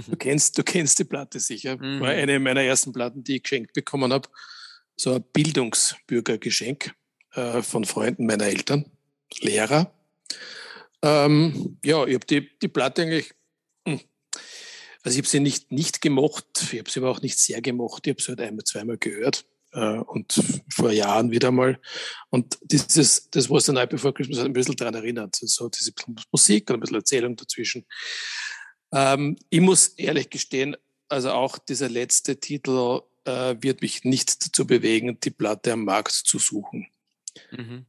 du, 0.08 0.16
kennst, 0.20 0.58
du 0.58 0.64
kennst 0.64 1.00
die 1.00 1.04
Platte 1.04 1.40
sicher. 1.40 1.78
Mhm. 1.78 2.00
War 2.00 2.10
eine 2.10 2.40
meiner 2.40 2.62
ersten 2.62 2.94
Platten, 2.94 3.24
die 3.24 3.38
ich 3.38 3.44
geschenkt 3.44 3.74
bekommen 3.74 4.14
habe. 4.14 4.30
So 4.96 5.14
ein 5.14 5.24
Bildungsbürgergeschenk 5.34 6.94
äh, 7.34 7.62
von 7.62 7.84
Freunden 7.84 8.26
meiner 8.26 8.46
Eltern. 8.46 8.86
Lehrer. 9.40 9.94
Ähm, 11.02 11.78
ja, 11.84 12.06
ich 12.06 12.16
habe 12.16 12.26
die, 12.26 12.50
die 12.60 12.68
Platte 12.68 13.04
eigentlich, 13.04 13.34
hm, 13.88 14.00
also 15.04 15.16
ich 15.16 15.18
habe 15.18 15.28
sie 15.28 15.40
nicht, 15.40 15.72
nicht 15.72 16.02
gemocht, 16.02 16.46
ich 16.72 16.80
habe 16.80 16.90
sie 16.90 17.00
aber 17.00 17.12
auch 17.12 17.22
nicht 17.22 17.38
sehr 17.38 17.62
gemocht, 17.62 18.08
ich 18.08 18.12
habe 18.12 18.22
sie 18.22 18.30
halt 18.30 18.42
einmal, 18.42 18.64
zweimal 18.64 18.98
gehört 18.98 19.46
äh, 19.74 20.00
und 20.00 20.42
vor 20.74 20.92
Jahren 20.92 21.32
wieder 21.32 21.52
mal. 21.52 21.80
Und 22.30 22.58
dieses, 22.64 23.30
das, 23.30 23.50
was 23.50 23.66
der 23.66 23.76
Night 23.76 23.90
Before 23.90 24.14
Christmas 24.14 24.40
hat 24.40 24.46
ein 24.46 24.54
bisschen 24.54 24.76
daran 24.76 24.96
erinnert, 24.96 25.36
so 25.36 25.70
diese 25.70 25.92
Musik 26.32 26.70
und 26.70 26.78
ein 26.78 26.80
bisschen 26.80 26.96
Erzählung 26.96 27.36
dazwischen. 27.36 27.86
Ähm, 28.92 29.38
ich 29.50 29.62
muss 29.62 29.90
ehrlich 29.90 30.30
gestehen, 30.30 30.76
also 31.10 31.32
auch 31.32 31.58
dieser 31.58 31.90
letzte 31.90 32.40
Titel 32.40 33.02
äh, 33.26 33.56
wird 33.60 33.82
mich 33.82 34.04
nicht 34.04 34.46
dazu 34.46 34.66
bewegen, 34.66 35.20
die 35.20 35.30
Platte 35.30 35.74
am 35.74 35.86
Markt 35.86 36.12
zu 36.12 36.40
suchen. 36.40 36.88
Mhm. 37.52 37.86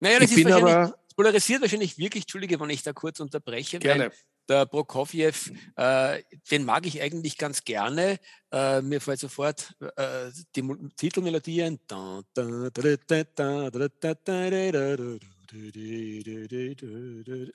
Naja, 0.00 0.18
das 0.18 0.30
ich 0.30 0.38
ist 0.38 0.44
bin 0.44 0.52
aber 0.52 0.98
polarisiert 1.16 1.60
wahrscheinlich 1.60 1.98
wirklich, 1.98 2.24
Entschuldige, 2.24 2.58
wenn 2.58 2.70
ich 2.70 2.82
da 2.82 2.92
kurz 2.92 3.20
unterbreche. 3.20 3.78
Gerne. 3.78 4.10
Der 4.48 4.66
Prokofjew, 4.66 5.32
äh, 5.76 6.22
den 6.50 6.64
mag 6.64 6.84
ich 6.86 7.00
eigentlich 7.00 7.38
ganz 7.38 7.62
gerne. 7.62 8.18
Äh, 8.50 8.80
mir 8.80 9.00
fällt 9.00 9.20
sofort 9.20 9.76
äh, 9.96 10.30
die 10.56 10.62
Titelmelodie 10.96 11.62
ein. 11.62 11.78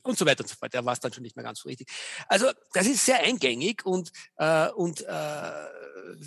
Und 0.03 0.17
so 0.17 0.25
weiter 0.25 0.43
und 0.43 0.47
so 0.47 0.55
fort. 0.55 0.73
Der 0.73 0.85
war 0.85 0.93
es 0.93 0.99
dann 0.99 1.11
schon 1.11 1.23
nicht 1.23 1.35
mehr 1.35 1.43
ganz 1.43 1.59
so 1.59 1.67
richtig. 1.67 1.89
Also, 2.27 2.51
das 2.73 2.87
ist 2.87 3.05
sehr 3.05 3.19
eingängig 3.19 3.85
und, 3.85 4.11
äh, 4.37 4.69
und 4.69 5.01
äh, 5.01 5.05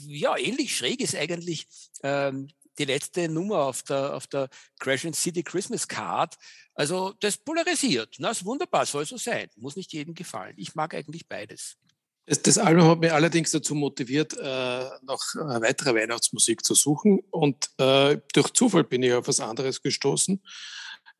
ja, 0.07 0.37
ähnlich 0.37 0.77
schräg 0.77 1.01
ist 1.01 1.15
eigentlich 1.15 1.67
ähm, 2.03 2.49
die 2.78 2.85
letzte 2.85 3.28
Nummer 3.28 3.58
auf 3.64 3.82
der, 3.82 4.14
auf 4.14 4.26
der 4.26 4.49
Crescent 4.78 5.16
City 5.16 5.42
Christmas 5.42 5.87
Card. 5.87 6.37
Also 6.75 7.14
das 7.20 7.37
polarisiert. 7.37 8.16
Na, 8.18 8.30
ist 8.30 8.44
wunderbar, 8.44 8.87
soll 8.87 9.04
so 9.04 9.16
sein. 9.16 9.49
Muss 9.56 9.76
nicht 9.76 9.92
jedem 9.92 10.14
gefallen. 10.14 10.54
Ich 10.56 10.75
mag 10.75 10.94
eigentlich 10.94 11.26
beides. 11.28 11.76
Das, 12.26 12.58
Album 12.58 12.88
hat 12.88 13.00
mich 13.00 13.11
allerdings 13.11 13.50
dazu 13.52 13.75
motiviert, 13.75 14.35
äh, 14.35 14.85
noch 15.02 15.23
äh, 15.35 15.62
weitere 15.62 15.94
Weihnachtsmusik 15.94 16.62
zu 16.62 16.75
suchen. 16.75 17.20
Und 17.30 17.70
äh, 17.78 18.18
durch 18.35 18.52
Zufall 18.52 18.85
bin 18.85 19.02
ich 19.02 19.14
auf 19.14 19.28
was 19.28 19.40
anderes 19.40 19.82
gestoßen. 19.82 20.42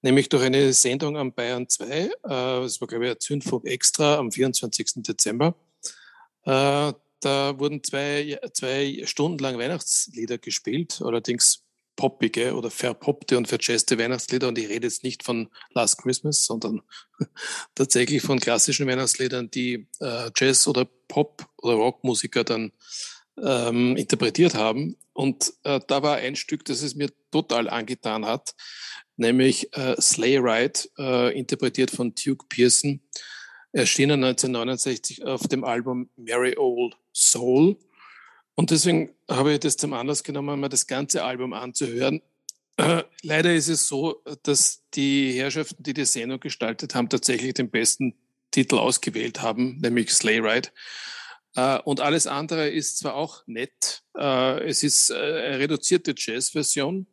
nämlich 0.03 0.29
durch 0.29 0.45
eine 0.45 0.73
Sendung 0.73 1.17
am 1.17 1.33
Bayern 1.33 1.69
2. 1.69 1.87
Äh, 1.87 2.11
das 2.23 2.81
war, 2.81 2.89
glaube 2.89 3.07
ich, 3.07 3.11
ein 3.13 3.21
Zündfunk 3.21 3.65
extra 3.65 4.17
am 4.17 4.31
24. 4.31 5.03
Dezember. 5.03 5.55
Da 7.21 7.59
wurden 7.59 7.83
zwei, 7.83 8.39
zwei 8.53 9.03
Stunden 9.05 9.39
lang 9.39 9.59
Weihnachtslieder 9.59 10.39
gespielt, 10.39 11.01
allerdings 11.03 11.65
poppige 11.99 12.55
oder 12.55 12.71
verpoppte 12.71 13.37
und 13.37 13.49
verjazzte 13.49 13.99
Weihnachtslieder. 13.99 14.49
Und 14.49 14.57
ich 14.57 14.69
rede 14.69 14.87
jetzt 14.87 15.03
nicht 15.03 15.25
von 15.25 15.49
Last 15.75 16.01
Christmas, 16.01 16.45
sondern 16.45 16.83
tatsächlich 17.75 18.23
von 18.23 18.39
klassischen 18.39 18.87
Weihnachtsliedern, 18.87 19.51
die 19.51 19.89
äh, 20.01 20.31
Jazz- 20.37 20.69
oder 20.69 20.87
Pop- 21.09 21.49
oder 21.57 21.75
Rockmusiker 21.75 22.45
dann 22.45 22.73
ähm, 23.43 23.97
interpretiert 23.97 24.55
haben. 24.55 24.97
Und 25.13 25.53
äh, 25.65 25.81
da 25.89 26.03
war 26.03 26.17
ein 26.17 26.37
Stück, 26.37 26.65
das 26.65 26.83
es 26.83 26.95
mir 26.95 27.11
total 27.33 27.69
angetan 27.69 28.25
hat, 28.25 28.55
nämlich 29.17 29.77
äh, 29.77 30.01
Sleigh 30.01 30.39
Ride, 30.39 30.81
äh, 30.99 31.37
interpretiert 31.37 31.91
von 31.91 32.15
Duke 32.15 32.47
Pearson, 32.49 33.01
erschienen 33.73 34.25
1969 34.25 35.25
auf 35.25 35.47
dem 35.49 35.65
Album 35.65 36.09
Merry 36.17 36.57
Old 36.57 36.97
Soul. 37.13 37.77
Und 38.55 38.71
deswegen 38.71 39.15
habe 39.31 39.53
ich 39.53 39.61
das 39.61 39.77
zum 39.77 39.93
Anlass 39.93 40.25
genommen, 40.25 40.59
mal 40.59 40.69
das 40.69 40.87
ganze 40.87 41.25
Album 41.25 41.53
anzuhören. 41.53 42.23
Leider 43.23 43.55
ist 43.55 43.69
es 43.69 43.89
so, 43.89 44.23
dass 44.43 44.83
die 44.95 45.33
Herrschaften, 45.33 45.83
die 45.83 45.95
die 45.95 46.05
Sendung 46.05 46.41
gestaltet 46.41 46.95
haben, 46.95 47.09
tatsächlich 47.09 47.55
den 47.55 47.71
besten 47.71 48.15
Titel 48.51 48.77
ausgewählt 48.77 49.43
haben, 49.43 49.79
nämlich 49.81 50.11
Sleigh 50.11 50.41
Ride. 50.41 50.71
Äh, 51.55 51.79
und 51.81 52.01
alles 52.01 52.27
andere 52.27 52.69
ist 52.69 52.99
zwar 52.99 53.15
auch 53.15 53.43
nett, 53.47 54.03
äh, 54.17 54.65
es 54.67 54.83
ist 54.83 55.11
äh, 55.11 55.15
eine 55.15 55.59
reduzierte 55.59 56.15
Jazz-Version, 56.17 57.07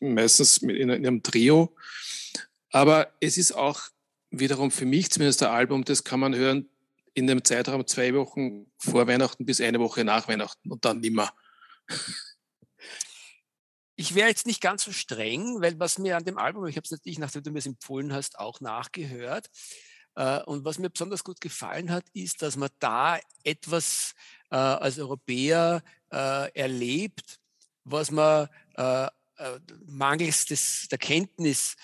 meistens 0.00 0.58
in 0.58 0.90
einem 0.90 1.22
Trio, 1.22 1.76
aber 2.72 3.12
es 3.20 3.38
ist 3.38 3.52
auch 3.52 3.80
wiederum 4.30 4.70
für 4.70 4.86
mich 4.86 5.10
zumindest 5.10 5.42
ein 5.42 5.50
Album, 5.50 5.84
das 5.84 6.04
kann 6.04 6.20
man 6.20 6.34
hören 6.34 6.68
in 7.14 7.26
dem 7.26 7.44
Zeitraum 7.44 7.86
zwei 7.86 8.14
Wochen 8.14 8.66
vor 8.76 9.06
Weihnachten 9.06 9.46
bis 9.46 9.60
eine 9.60 9.80
Woche 9.80 10.04
nach 10.04 10.28
Weihnachten 10.28 10.70
und 10.70 10.84
dann 10.84 11.00
nimmer. 11.00 11.32
Ich 13.94 14.14
wäre 14.14 14.28
jetzt 14.28 14.46
nicht 14.46 14.60
ganz 14.60 14.84
so 14.84 14.92
streng, 14.92 15.62
weil 15.62 15.80
was 15.80 15.98
mir 15.98 16.18
an 16.18 16.24
dem 16.24 16.36
Album, 16.36 16.66
ich 16.66 16.76
habe 16.76 16.84
es 16.84 16.90
natürlich, 16.90 17.18
nachdem 17.18 17.42
du 17.42 17.50
mir 17.50 17.60
es 17.60 17.66
empfohlen 17.66 18.12
hast, 18.12 18.38
auch 18.38 18.60
nachgehört, 18.60 19.48
äh, 20.16 20.42
und 20.42 20.64
was 20.64 20.78
mir 20.78 20.90
besonders 20.90 21.22
gut 21.22 21.40
gefallen 21.40 21.90
hat, 21.90 22.04
ist, 22.12 22.42
dass 22.42 22.56
man 22.56 22.70
da 22.78 23.18
etwas 23.44 24.14
äh, 24.50 24.56
als 24.56 24.98
Europäer 24.98 25.82
äh, 26.10 26.52
erlebt, 26.52 27.38
was 27.84 28.10
man 28.10 28.48
mangels 29.86 30.44
des, 30.44 30.88
der 30.88 30.98
Kenntnis 30.98 31.76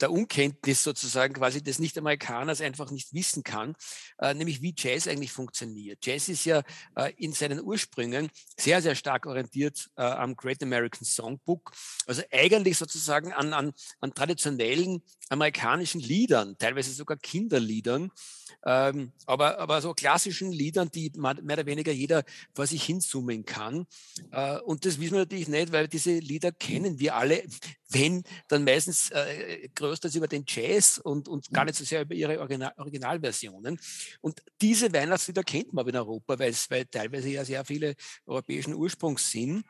der 0.00 0.10
Unkenntnis 0.10 0.82
sozusagen 0.82 1.34
quasi 1.34 1.62
des 1.62 1.78
Nicht-Amerikaners 1.78 2.60
einfach 2.60 2.90
nicht 2.90 3.12
wissen 3.12 3.42
kann, 3.42 3.74
äh, 4.18 4.34
nämlich 4.34 4.62
wie 4.62 4.74
Jazz 4.76 5.06
eigentlich 5.08 5.32
funktioniert. 5.32 6.04
Jazz 6.04 6.28
ist 6.28 6.44
ja 6.44 6.62
äh, 6.96 7.12
in 7.16 7.32
seinen 7.32 7.60
Ursprüngen 7.60 8.30
sehr, 8.58 8.82
sehr 8.82 8.94
stark 8.94 9.26
orientiert 9.26 9.90
äh, 9.96 10.02
am 10.02 10.36
Great 10.36 10.62
American 10.62 11.04
Songbook, 11.04 11.72
also 12.06 12.22
eigentlich 12.32 12.78
sozusagen 12.78 13.32
an, 13.32 13.52
an, 13.52 13.72
an 14.00 14.14
traditionellen 14.14 15.02
amerikanischen 15.28 16.00
Liedern, 16.00 16.56
teilweise 16.58 16.92
sogar 16.92 17.16
Kinderliedern, 17.16 18.10
ähm, 18.66 19.12
aber, 19.26 19.58
aber 19.58 19.80
so 19.80 19.94
klassischen 19.94 20.52
Liedern, 20.52 20.90
die 20.90 21.12
mehr 21.14 21.36
oder 21.40 21.66
weniger 21.66 21.92
jeder 21.92 22.24
vor 22.52 22.66
sich 22.66 22.84
hinsummen 22.84 23.44
kann. 23.44 23.86
Äh, 24.32 24.58
und 24.58 24.84
das 24.84 25.00
wissen 25.00 25.12
wir 25.12 25.20
natürlich 25.20 25.48
nicht, 25.48 25.72
weil 25.72 25.88
diese 25.88 26.18
Lieder 26.18 26.52
kennen 26.52 26.98
wir 26.98 27.14
alle, 27.14 27.42
wenn 27.88 28.24
dann 28.48 28.64
meistens 28.64 29.10
äh, 29.10 29.68
größtenteils 29.90 30.16
über 30.16 30.28
den 30.28 30.44
Jazz 30.46 30.98
und, 30.98 31.28
und 31.28 31.50
gar 31.50 31.64
nicht 31.64 31.76
so 31.76 31.84
sehr 31.84 32.02
über 32.02 32.14
ihre 32.14 32.38
Original 32.38 32.72
Originalversionen. 32.76 33.78
Und 34.20 34.42
diese 34.60 34.92
Weihnachtslieder 34.92 35.42
kennt 35.42 35.72
man 35.72 35.86
in 35.88 35.96
Europa, 35.96 36.38
weil 36.38 36.50
es 36.50 36.70
weil 36.70 36.86
teilweise 36.86 37.28
ja 37.28 37.44
sehr 37.44 37.64
viele 37.64 37.94
europäischen 38.26 38.74
Ursprungs 38.74 39.30
sind. 39.30 39.64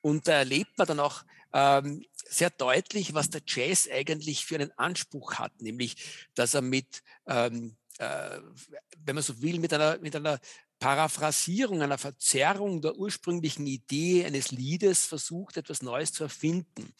Und 0.00 0.26
da 0.28 0.32
erlebt 0.32 0.76
man 0.78 0.86
dann 0.86 1.00
auch 1.00 1.24
ähm, 1.52 2.04
sehr 2.14 2.50
deutlich, 2.50 3.14
was 3.14 3.30
der 3.30 3.42
Jazz 3.46 3.88
eigentlich 3.90 4.46
für 4.46 4.56
einen 4.56 4.72
Anspruch 4.78 5.34
hat, 5.34 5.60
nämlich 5.60 5.96
dass 6.34 6.54
er 6.54 6.62
mit 6.62 7.02
ähm, 7.26 7.76
äh, 7.98 8.40
wenn 9.04 9.14
man 9.14 9.22
so 9.24 9.40
will, 9.40 9.58
mit 9.58 9.72
einer, 9.72 9.98
mit 9.98 10.14
einer 10.14 10.38
Paraphrasierung, 10.86 11.82
einer 11.82 11.98
Verzerrung 11.98 12.80
der 12.80 12.94
ursprünglichen 12.94 13.66
Idee 13.66 14.24
eines 14.24 14.52
Liedes 14.52 15.04
versucht, 15.04 15.56
etwas 15.56 15.82
Neues 15.82 16.12
zu 16.12 16.22
erfinden. 16.22 16.94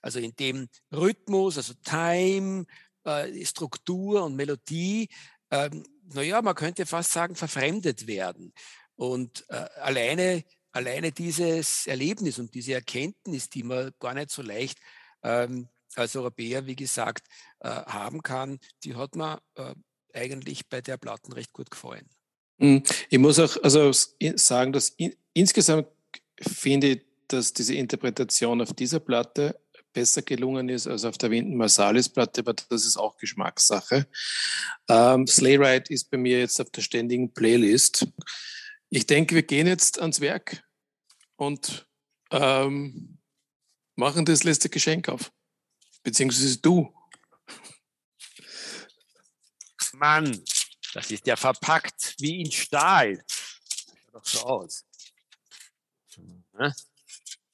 Also 0.00 0.20
in 0.20 0.36
dem 0.36 0.68
Rhythmus, 0.94 1.56
also 1.56 1.74
Time, 1.82 2.66
äh, 3.02 3.44
Struktur 3.44 4.22
und 4.22 4.36
Melodie, 4.36 5.08
ähm, 5.50 5.82
naja, 6.04 6.40
man 6.40 6.54
könnte 6.54 6.86
fast 6.86 7.10
sagen, 7.10 7.34
verfremdet 7.34 8.06
werden. 8.06 8.52
Und 8.94 9.44
äh, 9.48 9.56
alleine, 9.80 10.44
alleine 10.70 11.10
dieses 11.10 11.88
Erlebnis 11.88 12.38
und 12.38 12.54
diese 12.54 12.74
Erkenntnis, 12.74 13.50
die 13.50 13.64
man 13.64 13.90
gar 13.98 14.14
nicht 14.14 14.30
so 14.30 14.42
leicht 14.42 14.78
ähm, 15.24 15.68
als 15.96 16.14
Europäer, 16.14 16.66
wie 16.66 16.76
gesagt, 16.76 17.26
äh, 17.58 17.68
haben 17.70 18.22
kann, 18.22 18.60
die 18.84 18.94
hat 18.94 19.16
man 19.16 19.40
äh, 19.56 19.74
eigentlich 20.14 20.68
bei 20.68 20.80
der 20.80 20.96
Platten 20.96 21.32
recht 21.32 21.52
gut 21.52 21.72
gefallen. 21.72 22.08
Hm, 22.58 22.82
ich 23.10 23.18
muss 23.18 23.38
auch 23.38 23.56
also 23.62 23.90
sagen, 23.92 24.72
dass 24.72 24.90
in, 24.90 25.14
insgesamt 25.32 25.88
finde 26.40 26.88
ich, 26.88 27.02
dass 27.28 27.52
diese 27.52 27.74
Interpretation 27.74 28.60
auf 28.60 28.72
dieser 28.72 29.00
Platte 29.00 29.58
besser 29.92 30.22
gelungen 30.22 30.68
ist 30.68 30.86
als 30.86 31.04
auf 31.04 31.18
der 31.18 31.30
Winden 31.30 31.56
Marsalis 31.56 32.08
Platte, 32.08 32.40
aber 32.40 32.54
das 32.54 32.84
ist 32.84 32.96
auch 32.96 33.16
Geschmackssache. 33.18 34.06
Ähm, 34.88 35.26
Sleigh 35.26 35.58
Ride 35.58 35.92
ist 35.92 36.10
bei 36.10 36.16
mir 36.16 36.38
jetzt 36.38 36.60
auf 36.60 36.70
der 36.70 36.82
ständigen 36.82 37.32
Playlist. 37.32 38.06
Ich 38.90 39.06
denke, 39.06 39.34
wir 39.34 39.42
gehen 39.42 39.66
jetzt 39.66 40.00
ans 40.00 40.20
Werk 40.20 40.64
und 41.36 41.86
ähm, 42.30 43.18
machen 43.96 44.24
das 44.24 44.44
letzte 44.44 44.68
Geschenk 44.68 45.08
auf. 45.08 45.32
Beziehungsweise 46.02 46.58
du. 46.58 46.92
Mann, 49.94 50.42
das 50.92 51.10
ist 51.10 51.26
ja 51.26 51.36
verpackt 51.36 52.16
wie 52.18 52.42
in 52.42 52.52
Stahl. 52.52 53.24
Schaut 53.68 54.14
doch 54.14 54.24
so 54.24 54.40
aus. 54.40 54.84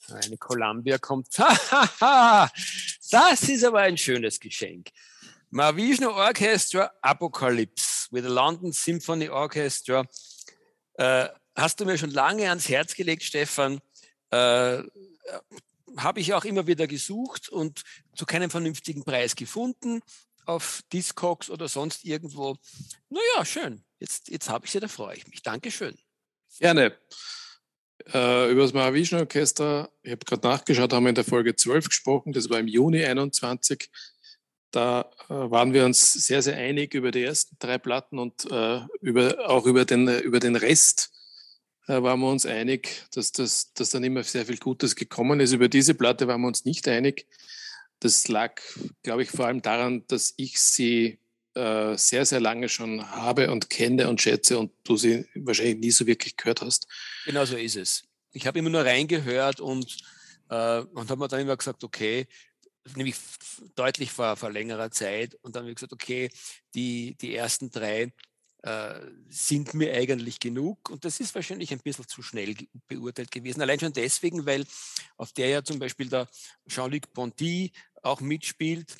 Eine 0.08 0.38
Columbia 0.38 0.98
kommt. 0.98 1.28
das 3.10 3.42
ist 3.42 3.64
aber 3.64 3.80
ein 3.80 3.96
schönes 3.96 4.40
Geschenk. 4.40 4.90
Mahavishnu 5.50 6.10
Orchestra 6.10 6.92
Apocalypse 7.00 8.08
with 8.10 8.24
the 8.24 8.30
London 8.30 8.72
Symphony 8.72 9.28
Orchestra. 9.28 10.04
Äh, 10.94 11.28
hast 11.54 11.80
du 11.80 11.84
mir 11.84 11.96
schon 11.96 12.10
lange 12.10 12.48
ans 12.48 12.68
Herz 12.68 12.94
gelegt, 12.94 13.22
Stefan. 13.22 13.80
Äh, 14.30 14.82
Habe 15.96 16.20
ich 16.20 16.34
auch 16.34 16.44
immer 16.44 16.66
wieder 16.66 16.86
gesucht 16.86 17.48
und 17.48 17.82
zu 18.14 18.26
keinem 18.26 18.50
vernünftigen 18.50 19.04
Preis 19.04 19.36
gefunden 19.36 20.02
auf 20.48 20.82
Discogs 20.92 21.50
oder 21.50 21.68
sonst 21.68 22.04
irgendwo. 22.04 22.56
Naja, 23.10 23.44
schön. 23.44 23.84
Jetzt, 24.00 24.28
jetzt 24.28 24.48
habe 24.48 24.64
ich 24.64 24.72
sie, 24.72 24.80
da 24.80 24.88
freue 24.88 25.16
ich 25.16 25.26
mich. 25.28 25.42
Dankeschön. 25.42 25.96
Gerne. 26.58 26.96
Äh, 28.12 28.50
über 28.50 28.62
das 28.62 28.72
Mahavishnu 28.72 29.18
Orchester, 29.18 29.90
ich 30.02 30.12
habe 30.12 30.24
gerade 30.24 30.48
nachgeschaut, 30.48 30.92
haben 30.92 31.04
wir 31.04 31.10
in 31.10 31.14
der 31.14 31.24
Folge 31.24 31.54
12 31.54 31.88
gesprochen, 31.88 32.32
das 32.32 32.48
war 32.48 32.58
im 32.58 32.68
Juni 32.68 33.04
21. 33.04 33.90
Da 34.70 35.10
äh, 35.28 35.34
waren 35.34 35.74
wir 35.74 35.84
uns 35.84 36.12
sehr, 36.14 36.40
sehr 36.40 36.56
einig 36.56 36.94
über 36.94 37.10
die 37.10 37.22
ersten 37.22 37.56
drei 37.58 37.76
Platten 37.76 38.18
und 38.18 38.50
äh, 38.50 38.80
über, 39.00 39.50
auch 39.50 39.66
über 39.66 39.84
den, 39.84 40.08
über 40.20 40.40
den 40.40 40.56
Rest 40.56 41.10
äh, 41.88 42.02
waren 42.02 42.20
wir 42.20 42.30
uns 42.30 42.46
einig, 42.46 43.04
dass, 43.12 43.32
das, 43.32 43.72
dass 43.74 43.90
dann 43.90 44.04
immer 44.04 44.22
sehr 44.22 44.46
viel 44.46 44.58
Gutes 44.58 44.96
gekommen 44.96 45.40
ist. 45.40 45.52
Über 45.52 45.68
diese 45.68 45.94
Platte 45.94 46.26
waren 46.26 46.40
wir 46.40 46.48
uns 46.48 46.64
nicht 46.64 46.88
einig. 46.88 47.26
Das 48.00 48.28
lag, 48.28 48.60
glaube 49.02 49.22
ich, 49.22 49.30
vor 49.30 49.46
allem 49.46 49.62
daran, 49.62 50.04
dass 50.06 50.34
ich 50.36 50.60
sie 50.60 51.18
äh, 51.54 51.96
sehr, 51.96 52.24
sehr 52.24 52.40
lange 52.40 52.68
schon 52.68 53.10
habe 53.10 53.50
und 53.50 53.68
kenne 53.70 54.08
und 54.08 54.20
schätze 54.20 54.58
und 54.58 54.72
du 54.84 54.96
sie 54.96 55.26
wahrscheinlich 55.34 55.78
nie 55.78 55.90
so 55.90 56.06
wirklich 56.06 56.36
gehört 56.36 56.62
hast. 56.62 56.86
Genau 57.24 57.44
so 57.44 57.56
ist 57.56 57.76
es. 57.76 58.04
Ich 58.32 58.46
habe 58.46 58.60
immer 58.60 58.70
nur 58.70 58.84
reingehört 58.84 59.60
und, 59.60 59.96
äh, 60.50 60.80
und 60.80 61.10
habe 61.10 61.16
mir 61.16 61.28
dann 61.28 61.40
immer 61.40 61.56
gesagt, 61.56 61.82
okay, 61.82 62.28
nämlich 62.94 63.16
deutlich 63.74 64.12
vor, 64.12 64.36
vor 64.36 64.50
längerer 64.50 64.90
Zeit 64.90 65.34
und 65.42 65.56
dann 65.56 65.62
habe 65.62 65.70
ich 65.70 65.76
gesagt, 65.76 65.92
okay, 65.92 66.30
die, 66.74 67.16
die 67.20 67.34
ersten 67.34 67.70
drei 67.70 68.12
äh, 68.62 69.00
sind 69.28 69.74
mir 69.74 69.94
eigentlich 69.94 70.40
genug. 70.40 70.90
Und 70.90 71.04
das 71.04 71.20
ist 71.20 71.34
wahrscheinlich 71.34 71.72
ein 71.72 71.78
bisschen 71.78 72.08
zu 72.08 72.22
schnell 72.22 72.56
beurteilt 72.88 73.30
gewesen. 73.30 73.62
Allein 73.62 73.78
schon 73.78 73.92
deswegen, 73.92 74.44
weil 74.46 74.64
auf 75.16 75.32
der 75.32 75.48
ja 75.48 75.62
zum 75.62 75.78
Beispiel 75.78 76.08
der 76.08 76.28
Jean-Luc 76.68 77.12
Ponty 77.12 77.72
auch 78.02 78.20
mitspielt. 78.20 78.96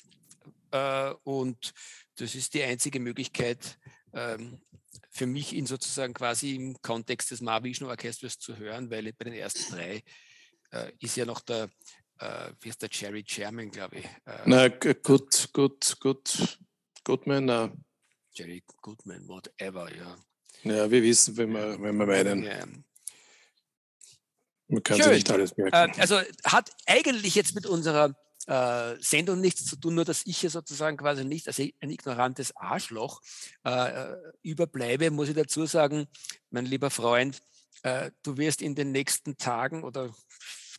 Äh, 0.71 1.13
und 1.23 1.73
das 2.15 2.35
ist 2.35 2.53
die 2.53 2.63
einzige 2.63 2.99
Möglichkeit 2.99 3.79
ähm, 4.13 4.61
für 5.09 5.25
mich, 5.25 5.53
ihn 5.53 5.65
sozusagen 5.65 6.13
quasi 6.13 6.55
im 6.55 6.81
Kontext 6.81 7.31
des 7.31 7.41
Mahavishnu 7.41 7.87
Orchesters 7.87 8.39
zu 8.39 8.57
hören, 8.57 8.89
weil 8.91 9.11
bei 9.13 9.25
den 9.25 9.33
ersten 9.33 9.73
drei 9.73 10.03
äh, 10.71 10.91
ist 10.99 11.17
ja 11.17 11.25
noch 11.25 11.41
der 11.41 11.69
äh, 12.19 12.51
wie 12.61 12.69
ist 12.69 12.81
der 12.81 12.89
Jerry 12.91 13.23
Chairman, 13.23 13.71
glaube 13.71 13.99
ich. 13.99 14.05
Äh, 14.25 14.39
na, 14.45 14.67
gut, 14.67 15.49
gut, 15.53 15.97
gut, 15.99 16.57
Goodman, 17.03 17.45
na. 17.45 17.71
Jerry 18.33 18.63
Goodman, 18.81 19.27
whatever, 19.27 19.89
ja. 19.95 20.17
Ja, 20.63 20.91
wir 20.91 21.01
wissen, 21.01 21.37
wenn 21.37 21.51
wir, 21.51 21.81
wenn 21.81 21.95
wir 21.95 22.05
meinen. 22.05 22.43
Ja. 22.43 22.65
Man 24.67 24.83
kann 24.83 24.97
sich 24.97 25.07
nicht 25.07 25.31
alles 25.31 25.55
merken. 25.57 25.75
Äh, 25.75 26.01
also 26.01 26.19
hat 26.43 26.71
eigentlich 26.85 27.35
jetzt 27.35 27.55
mit 27.55 27.65
unserer 27.65 28.13
äh, 28.49 28.95
Sendung 28.99 29.39
nichts 29.39 29.63
zu 29.65 29.75
tun, 29.75 29.95
nur 29.95 30.05
dass 30.05 30.25
ich 30.25 30.39
hier 30.39 30.49
sozusagen 30.49 30.97
quasi 30.97 31.23
nicht 31.23 31.47
als 31.47 31.59
ein 31.59 31.89
ignorantes 31.89 32.55
Arschloch 32.55 33.21
äh, 33.63 33.69
äh, 33.69 34.17
überbleibe, 34.41 35.11
muss 35.11 35.29
ich 35.29 35.35
dazu 35.35 35.67
sagen, 35.67 36.07
mein 36.49 36.65
lieber 36.65 36.89
Freund, 36.89 37.39
äh, 37.83 38.09
du 38.23 38.37
wirst 38.37 38.63
in 38.63 38.73
den 38.73 38.91
nächsten 38.91 39.37
Tagen 39.37 39.83
oder 39.83 40.09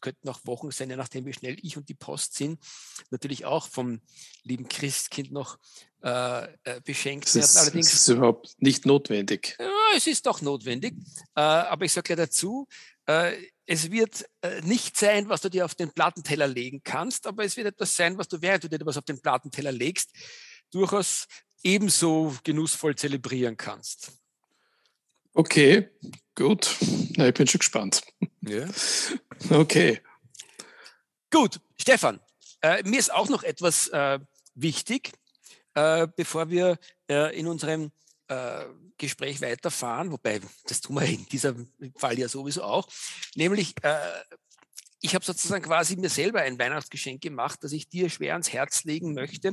könnten 0.00 0.28
auch 0.28 0.40
Wochen 0.44 0.70
sein, 0.70 0.90
je 0.90 0.96
nachdem, 0.96 1.26
wie 1.26 1.32
schnell 1.32 1.56
ich 1.62 1.76
und 1.76 1.88
die 1.88 1.94
Post 1.94 2.34
sind, 2.34 2.60
natürlich 3.10 3.44
auch 3.44 3.68
vom 3.68 4.00
lieben 4.42 4.68
Christkind 4.68 5.32
noch 5.32 5.58
äh, 6.02 6.44
äh 6.64 6.80
beschenkt 6.84 7.26
das 7.26 7.34
werden. 7.34 7.56
Allerdings, 7.58 7.90
das 7.90 8.00
ist 8.00 8.08
überhaupt 8.08 8.54
nicht 8.58 8.86
notwendig. 8.86 9.56
Ja, 9.58 9.70
es 9.96 10.06
ist 10.06 10.26
doch 10.26 10.40
notwendig. 10.40 10.94
Äh, 11.34 11.40
aber 11.40 11.84
ich 11.84 11.92
sage 11.92 12.10
ja 12.10 12.16
dazu, 12.16 12.66
äh, 13.06 13.36
es 13.66 13.90
wird 13.90 14.24
äh, 14.40 14.60
nicht 14.62 14.96
sein, 14.96 15.28
was 15.28 15.42
du 15.42 15.48
dir 15.48 15.64
auf 15.64 15.74
den 15.74 15.92
Plattenteller 15.92 16.48
legen 16.48 16.80
kannst, 16.82 17.26
aber 17.26 17.44
es 17.44 17.56
wird 17.56 17.68
etwas 17.68 17.94
sein, 17.94 18.18
was 18.18 18.28
du, 18.28 18.42
während 18.42 18.64
du 18.64 18.68
dir 18.68 18.76
etwas 18.76 18.96
auf 18.96 19.04
den 19.04 19.20
Plattenteller 19.20 19.72
legst, 19.72 20.10
durchaus 20.72 21.26
ebenso 21.62 22.34
genussvoll 22.42 22.96
zelebrieren 22.96 23.56
kannst. 23.56 24.12
Okay, 25.34 25.88
gut. 26.34 26.76
Na, 27.16 27.28
ich 27.28 27.34
bin 27.34 27.46
schon 27.46 27.60
gespannt. 27.60 28.02
Ja. 28.40 28.66
Okay. 29.48 30.00
Gut, 31.30 31.60
Stefan, 31.80 32.20
äh, 32.60 32.82
mir 32.82 32.98
ist 32.98 33.12
auch 33.12 33.28
noch 33.28 33.42
etwas 33.42 33.88
äh, 33.88 34.18
wichtig, 34.54 35.12
äh, 35.74 36.06
bevor 36.14 36.50
wir 36.50 36.78
äh, 37.08 37.38
in 37.38 37.46
unserem 37.46 37.90
äh, 38.28 38.64
Gespräch 38.98 39.40
weiterfahren, 39.40 40.12
wobei 40.12 40.40
das 40.66 40.80
tun 40.80 40.96
wir 40.96 41.06
in 41.06 41.24
diesem 41.26 41.72
Fall 41.96 42.18
ja 42.18 42.28
sowieso 42.28 42.64
auch, 42.64 42.88
nämlich 43.34 43.74
äh, 43.82 43.98
ich 45.02 45.14
habe 45.14 45.24
sozusagen 45.24 45.64
quasi 45.64 45.96
mir 45.96 46.10
selber 46.10 46.42
ein 46.42 46.58
Weihnachtsgeschenk 46.58 47.22
gemacht, 47.22 47.60
das 47.62 47.72
ich 47.72 47.88
dir 47.88 48.10
schwer 48.10 48.32
ans 48.32 48.52
Herz 48.52 48.84
legen 48.84 49.14
möchte, 49.14 49.52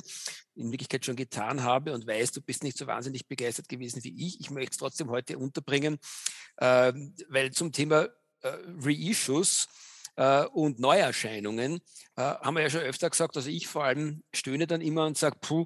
in 0.56 0.72
Wirklichkeit 0.72 1.06
schon 1.06 1.16
getan 1.16 1.64
habe 1.64 1.94
und 1.94 2.06
weiß, 2.06 2.34
du 2.34 2.42
bist 2.42 2.64
nicht 2.64 2.78
so 2.78 2.86
wahnsinnig 2.86 3.28
begeistert 3.28 3.70
gewesen 3.70 4.04
wie 4.04 4.28
ich. 4.28 4.42
Ich 4.42 4.50
möchte 4.50 4.72
es 4.72 4.78
trotzdem 4.78 5.10
heute 5.10 5.38
unterbringen, 5.38 6.00
äh, 6.58 6.92
weil 7.30 7.52
zum 7.52 7.72
Thema 7.72 8.10
Reissues 8.44 9.68
äh, 10.18 10.46
und 10.46 10.80
Neuerscheinungen 10.80 11.80
äh, 12.16 12.22
haben 12.22 12.56
wir 12.56 12.64
ja 12.64 12.70
schon 12.70 12.82
öfter 12.82 13.10
gesagt, 13.10 13.38
also 13.38 13.50
ich 13.50 13.68
vor 13.68 13.86
allem 13.86 14.24
stöhne 14.34 14.68
dann 14.68 14.82
immer 14.82 15.06
und 15.06 15.18
sage, 15.18 15.38
puh, 15.40 15.66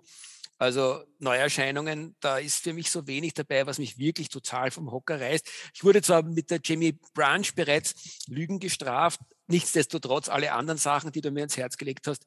also 0.58 1.04
Neuerscheinungen, 1.18 2.16
da 2.20 2.38
ist 2.38 2.62
für 2.62 2.74
mich 2.74 2.92
so 2.92 3.08
wenig 3.08 3.34
dabei, 3.34 3.66
was 3.66 3.80
mich 3.80 3.98
wirklich 3.98 4.30
total 4.30 4.70
vom 4.70 4.92
Hocker 4.92 5.20
reißt. 5.20 5.50
Ich 5.74 5.84
wurde 5.84 6.04
zwar 6.04 6.22
mit 6.22 6.52
der 6.52 6.60
Jamie 6.64 7.00
Branch 7.16 7.48
bereits 7.56 8.20
Lügen 8.28 8.60
gestraft, 8.60 9.20
nichtsdestotrotz 9.48 10.30
alle 10.30 10.52
anderen 10.52 10.78
Sachen, 10.78 11.12
die 11.12 11.22
du 11.22 11.32
mir 11.32 11.44
ins 11.44 11.58
Herz 11.58 11.78
gelegt 11.78 12.06
hast, 12.06 12.26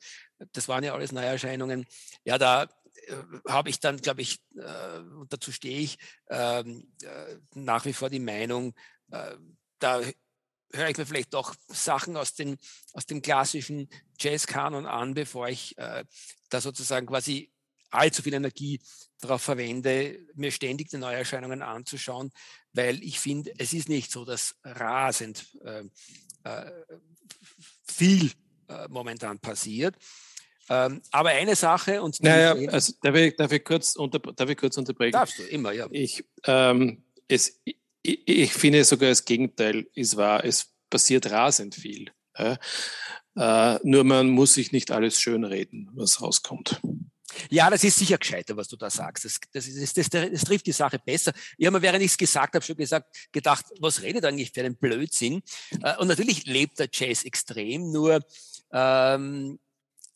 das 0.52 0.66
waren 0.66 0.82
ja 0.82 0.94
alles 0.94 1.12
Neuerscheinungen. 1.12 1.86
Ja, 2.24 2.38
da 2.38 2.64
äh, 2.64 3.14
habe 3.48 3.70
ich 3.70 3.78
dann, 3.78 3.98
glaube 3.98 4.22
ich, 4.22 4.40
äh, 4.56 5.00
dazu 5.28 5.52
stehe 5.52 5.78
ich, 5.78 5.98
ähm, 6.28 6.92
äh, 7.02 7.36
nach 7.54 7.84
wie 7.84 7.92
vor 7.92 8.10
die 8.10 8.18
Meinung, 8.18 8.74
äh, 9.12 9.36
da 9.78 10.00
höre 10.74 10.90
ich 10.90 10.96
mir 10.96 11.06
vielleicht 11.06 11.34
doch 11.34 11.54
Sachen 11.68 12.16
aus, 12.16 12.34
den, 12.34 12.58
aus 12.92 13.06
dem 13.06 13.22
klassischen 13.22 13.88
Jazz-Kanon 14.18 14.86
an, 14.86 15.14
bevor 15.14 15.48
ich 15.48 15.76
äh, 15.78 16.04
da 16.50 16.60
sozusagen 16.60 17.06
quasi 17.06 17.50
allzu 17.90 18.22
viel 18.22 18.34
Energie 18.34 18.80
darauf 19.20 19.42
verwende, 19.42 20.18
mir 20.34 20.50
ständig 20.50 20.90
die 20.90 20.98
Neuerscheinungen 20.98 21.62
anzuschauen, 21.62 22.32
weil 22.72 23.02
ich 23.02 23.20
finde, 23.20 23.52
es 23.58 23.72
ist 23.72 23.88
nicht 23.88 24.10
so, 24.10 24.24
dass 24.24 24.56
rasend 24.64 25.46
äh, 25.64 25.84
äh, 26.44 26.70
viel 27.86 28.32
äh, 28.68 28.88
momentan 28.88 29.38
passiert. 29.38 29.96
Ähm, 30.68 31.02
aber 31.10 31.30
eine 31.30 31.56
Sache 31.56 32.02
und 32.02 32.22
naja, 32.22 32.54
also 32.70 32.94
darf 33.02 33.14
ich, 33.14 33.36
darf, 33.36 33.52
ich 33.52 33.64
kurz 33.64 33.96
unter, 33.96 34.18
darf 34.18 34.48
ich 34.48 34.56
kurz 34.56 34.76
unterbrechen? 34.78 35.12
Darfst 35.12 35.38
du, 35.38 35.42
immer, 35.44 35.72
ja. 35.72 35.86
Ich, 35.90 36.24
ähm, 36.44 37.04
es, 37.28 37.60
ich, 37.64 37.76
ich, 38.02 38.52
finde 38.52 38.84
sogar 38.84 39.10
das 39.10 39.24
Gegenteil 39.24 39.86
ist 39.94 40.16
wahr. 40.16 40.44
Es 40.44 40.73
passiert 40.94 41.28
rasend 41.28 41.74
viel. 41.74 42.12
Ja? 42.38 42.56
Äh, 43.36 43.80
nur 43.82 44.04
man 44.04 44.28
muss 44.28 44.54
sich 44.54 44.70
nicht 44.70 44.92
alles 44.92 45.20
schönreden, 45.20 45.90
was 45.92 46.22
rauskommt. 46.22 46.80
Ja, 47.50 47.68
das 47.68 47.82
ist 47.82 47.98
sicher 47.98 48.16
gescheiter, 48.16 48.56
was 48.56 48.68
du 48.68 48.76
da 48.76 48.90
sagst. 48.90 49.24
Das, 49.24 49.40
das, 49.52 49.66
ist, 49.66 49.96
das, 49.96 50.08
das 50.08 50.44
trifft 50.44 50.68
die 50.68 50.72
Sache 50.72 51.00
besser. 51.04 51.32
Ich 51.58 51.66
habe 51.66 51.78
mir, 51.78 51.82
während 51.82 52.04
ich 52.04 52.12
es 52.12 52.16
gesagt 52.16 52.54
habe, 52.54 52.64
schon 52.64 52.76
gesagt, 52.76 53.28
gedacht, 53.32 53.64
was 53.80 54.02
redet 54.02 54.24
eigentlich 54.24 54.52
für 54.52 54.60
einen 54.60 54.76
Blödsinn? 54.76 55.42
Äh, 55.82 55.96
und 55.96 56.06
natürlich 56.06 56.46
lebt 56.46 56.78
der 56.78 56.88
Jazz 56.92 57.24
extrem, 57.24 57.90
nur 57.90 58.20
ähm, 58.72 59.58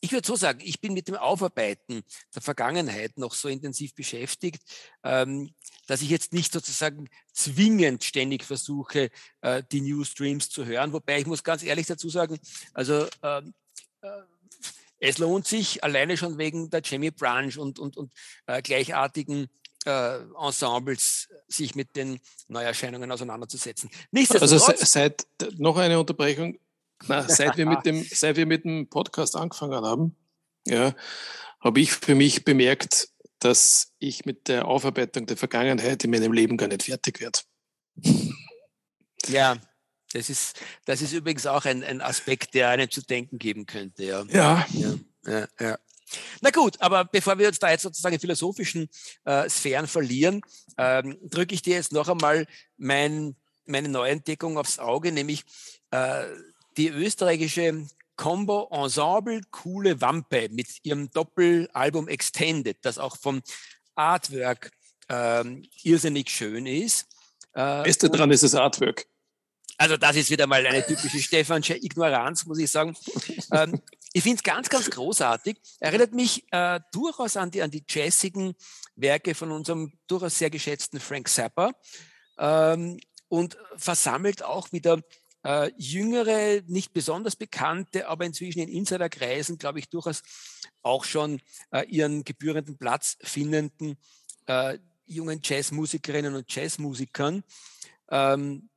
ich 0.01 0.11
würde 0.11 0.25
so 0.25 0.35
sagen, 0.35 0.59
ich 0.63 0.79
bin 0.79 0.93
mit 0.93 1.07
dem 1.07 1.15
Aufarbeiten 1.15 2.03
der 2.33 2.41
Vergangenheit 2.41 3.17
noch 3.17 3.33
so 3.33 3.49
intensiv 3.49 3.93
beschäftigt, 3.93 4.61
ähm, 5.03 5.53
dass 5.87 6.01
ich 6.01 6.09
jetzt 6.09 6.33
nicht 6.33 6.53
sozusagen 6.53 7.09
zwingend 7.33 8.03
ständig 8.03 8.43
versuche, 8.43 9.09
äh, 9.41 9.63
die 9.71 9.81
Newsstreams 9.81 10.49
zu 10.49 10.65
hören. 10.65 10.93
Wobei 10.93 11.19
ich 11.19 11.25
muss 11.25 11.43
ganz 11.43 11.63
ehrlich 11.63 11.87
dazu 11.87 12.09
sagen, 12.09 12.39
also 12.73 13.07
ähm, 13.23 13.53
äh, 14.01 14.07
es 14.99 15.17
lohnt 15.17 15.47
sich 15.47 15.83
alleine 15.83 16.17
schon 16.17 16.37
wegen 16.37 16.69
der 16.69 16.81
Jamie 16.83 17.11
Branch 17.11 17.57
und, 17.57 17.79
und, 17.79 17.97
und 17.97 18.13
äh, 18.47 18.61
gleichartigen 18.61 19.47
äh, 19.85 20.19
Ensembles 20.37 21.29
sich 21.47 21.75
mit 21.75 21.95
den 21.95 22.19
Neuerscheinungen 22.47 23.11
auseinanderzusetzen. 23.11 23.89
Also 24.39 24.57
seit 24.57 25.25
noch 25.57 25.77
eine 25.77 25.99
Unterbrechung, 25.99 26.59
na, 27.07 27.27
seit, 27.27 27.57
wir 27.57 27.65
mit 27.65 27.85
dem, 27.85 28.03
seit 28.11 28.35
wir 28.35 28.45
mit 28.45 28.63
dem 28.65 28.89
Podcast 28.89 29.35
angefangen 29.35 29.83
haben, 29.83 30.15
ja, 30.67 30.93
habe 31.59 31.79
ich 31.79 31.91
für 31.91 32.15
mich 32.15 32.45
bemerkt, 32.45 33.09
dass 33.39 33.93
ich 33.99 34.25
mit 34.25 34.47
der 34.47 34.67
Aufarbeitung 34.67 35.25
der 35.25 35.37
Vergangenheit 35.37 36.03
in 36.03 36.11
meinem 36.11 36.33
Leben 36.33 36.57
gar 36.57 36.67
nicht 36.67 36.83
fertig 36.83 37.21
werde. 37.21 37.39
Ja, 39.27 39.57
das 40.13 40.29
ist, 40.29 40.59
das 40.85 41.01
ist 41.01 41.13
übrigens 41.13 41.45
auch 41.45 41.65
ein, 41.65 41.83
ein 41.83 42.01
Aspekt, 42.01 42.53
der 42.53 42.69
einen 42.69 42.89
zu 42.89 43.01
denken 43.01 43.37
geben 43.37 43.65
könnte. 43.65 44.03
Ja. 44.03 44.23
Ja. 44.29 44.65
ja, 44.73 44.95
ja, 45.25 45.47
ja. 45.59 45.79
Na 46.41 46.49
gut, 46.49 46.81
aber 46.81 47.05
bevor 47.05 47.37
wir 47.37 47.47
uns 47.47 47.59
da 47.59 47.69
jetzt 47.69 47.83
sozusagen 47.83 48.15
in 48.15 48.21
philosophischen 48.21 48.89
äh, 49.25 49.47
Sphären 49.47 49.87
verlieren, 49.87 50.41
ähm, 50.77 51.17
drücke 51.21 51.53
ich 51.53 51.61
dir 51.61 51.75
jetzt 51.75 51.91
noch 51.91 52.09
einmal 52.09 52.47
mein, 52.77 53.35
meine 53.65 53.89
Neuentdeckung 53.89 54.57
aufs 54.57 54.79
Auge, 54.79 55.11
nämlich 55.11 55.43
äh, 55.91 56.25
die 56.79 56.87
österreichische 56.87 57.85
Combo 58.15 58.69
Ensemble 58.71 59.41
Coole 59.51 59.99
Wampe 60.01 60.49
mit 60.49 60.67
ihrem 60.83 61.11
Doppelalbum 61.11 62.07
Extended, 62.07 62.77
das 62.81 62.97
auch 62.97 63.17
vom 63.17 63.41
Artwork 63.95 64.71
ähm, 65.09 65.63
irrsinnig 65.83 66.29
schön 66.29 66.65
ist. 66.65 67.05
Äh, 67.53 67.83
Beste 67.83 68.09
dran 68.09 68.31
ist 68.31 68.43
das 68.43 68.55
Artwork. 68.55 69.05
Also 69.77 69.97
das 69.97 70.15
ist 70.15 70.29
wieder 70.29 70.47
mal 70.47 70.65
eine 70.65 70.85
typische 70.85 71.19
Stefansche 71.19 71.75
Ignoranz, 71.75 72.45
muss 72.45 72.59
ich 72.59 72.71
sagen. 72.71 72.95
ähm, 73.51 73.81
ich 74.13 74.23
finde 74.23 74.37
es 74.37 74.43
ganz, 74.43 74.69
ganz 74.69 74.89
großartig. 74.89 75.57
Erinnert 75.79 76.13
mich 76.13 76.45
äh, 76.51 76.79
durchaus 76.93 77.37
an 77.37 77.51
die, 77.51 77.61
an 77.61 77.71
die 77.71 77.83
jazzigen 77.87 78.55
Werke 78.95 79.35
von 79.35 79.51
unserem 79.51 79.93
durchaus 80.07 80.37
sehr 80.37 80.49
geschätzten 80.49 80.99
Frank 80.99 81.27
Zappa 81.27 81.71
ähm, 82.37 82.99
und 83.27 83.57
versammelt 83.75 84.43
auch 84.43 84.71
wieder 84.71 85.01
äh, 85.43 85.71
jüngere, 85.77 86.61
nicht 86.67 86.93
besonders 86.93 87.35
bekannte, 87.35 88.07
aber 88.07 88.25
inzwischen 88.25 88.59
in 88.59 88.69
Insiderkreisen, 88.69 89.57
glaube 89.57 89.79
ich, 89.79 89.89
durchaus 89.89 90.21
auch 90.81 91.05
schon 91.05 91.41
äh, 91.71 91.85
ihren 91.87 92.23
gebührenden 92.23 92.77
Platz 92.77 93.17
findenden 93.21 93.97
äh, 94.47 94.77
jungen 95.05 95.39
Jazzmusikerinnen 95.43 96.35
und 96.35 96.53
Jazzmusikern. 96.53 97.43
Ähm, 98.09 98.69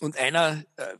und 0.00 0.16
einer 0.16 0.64
äh, 0.76 0.96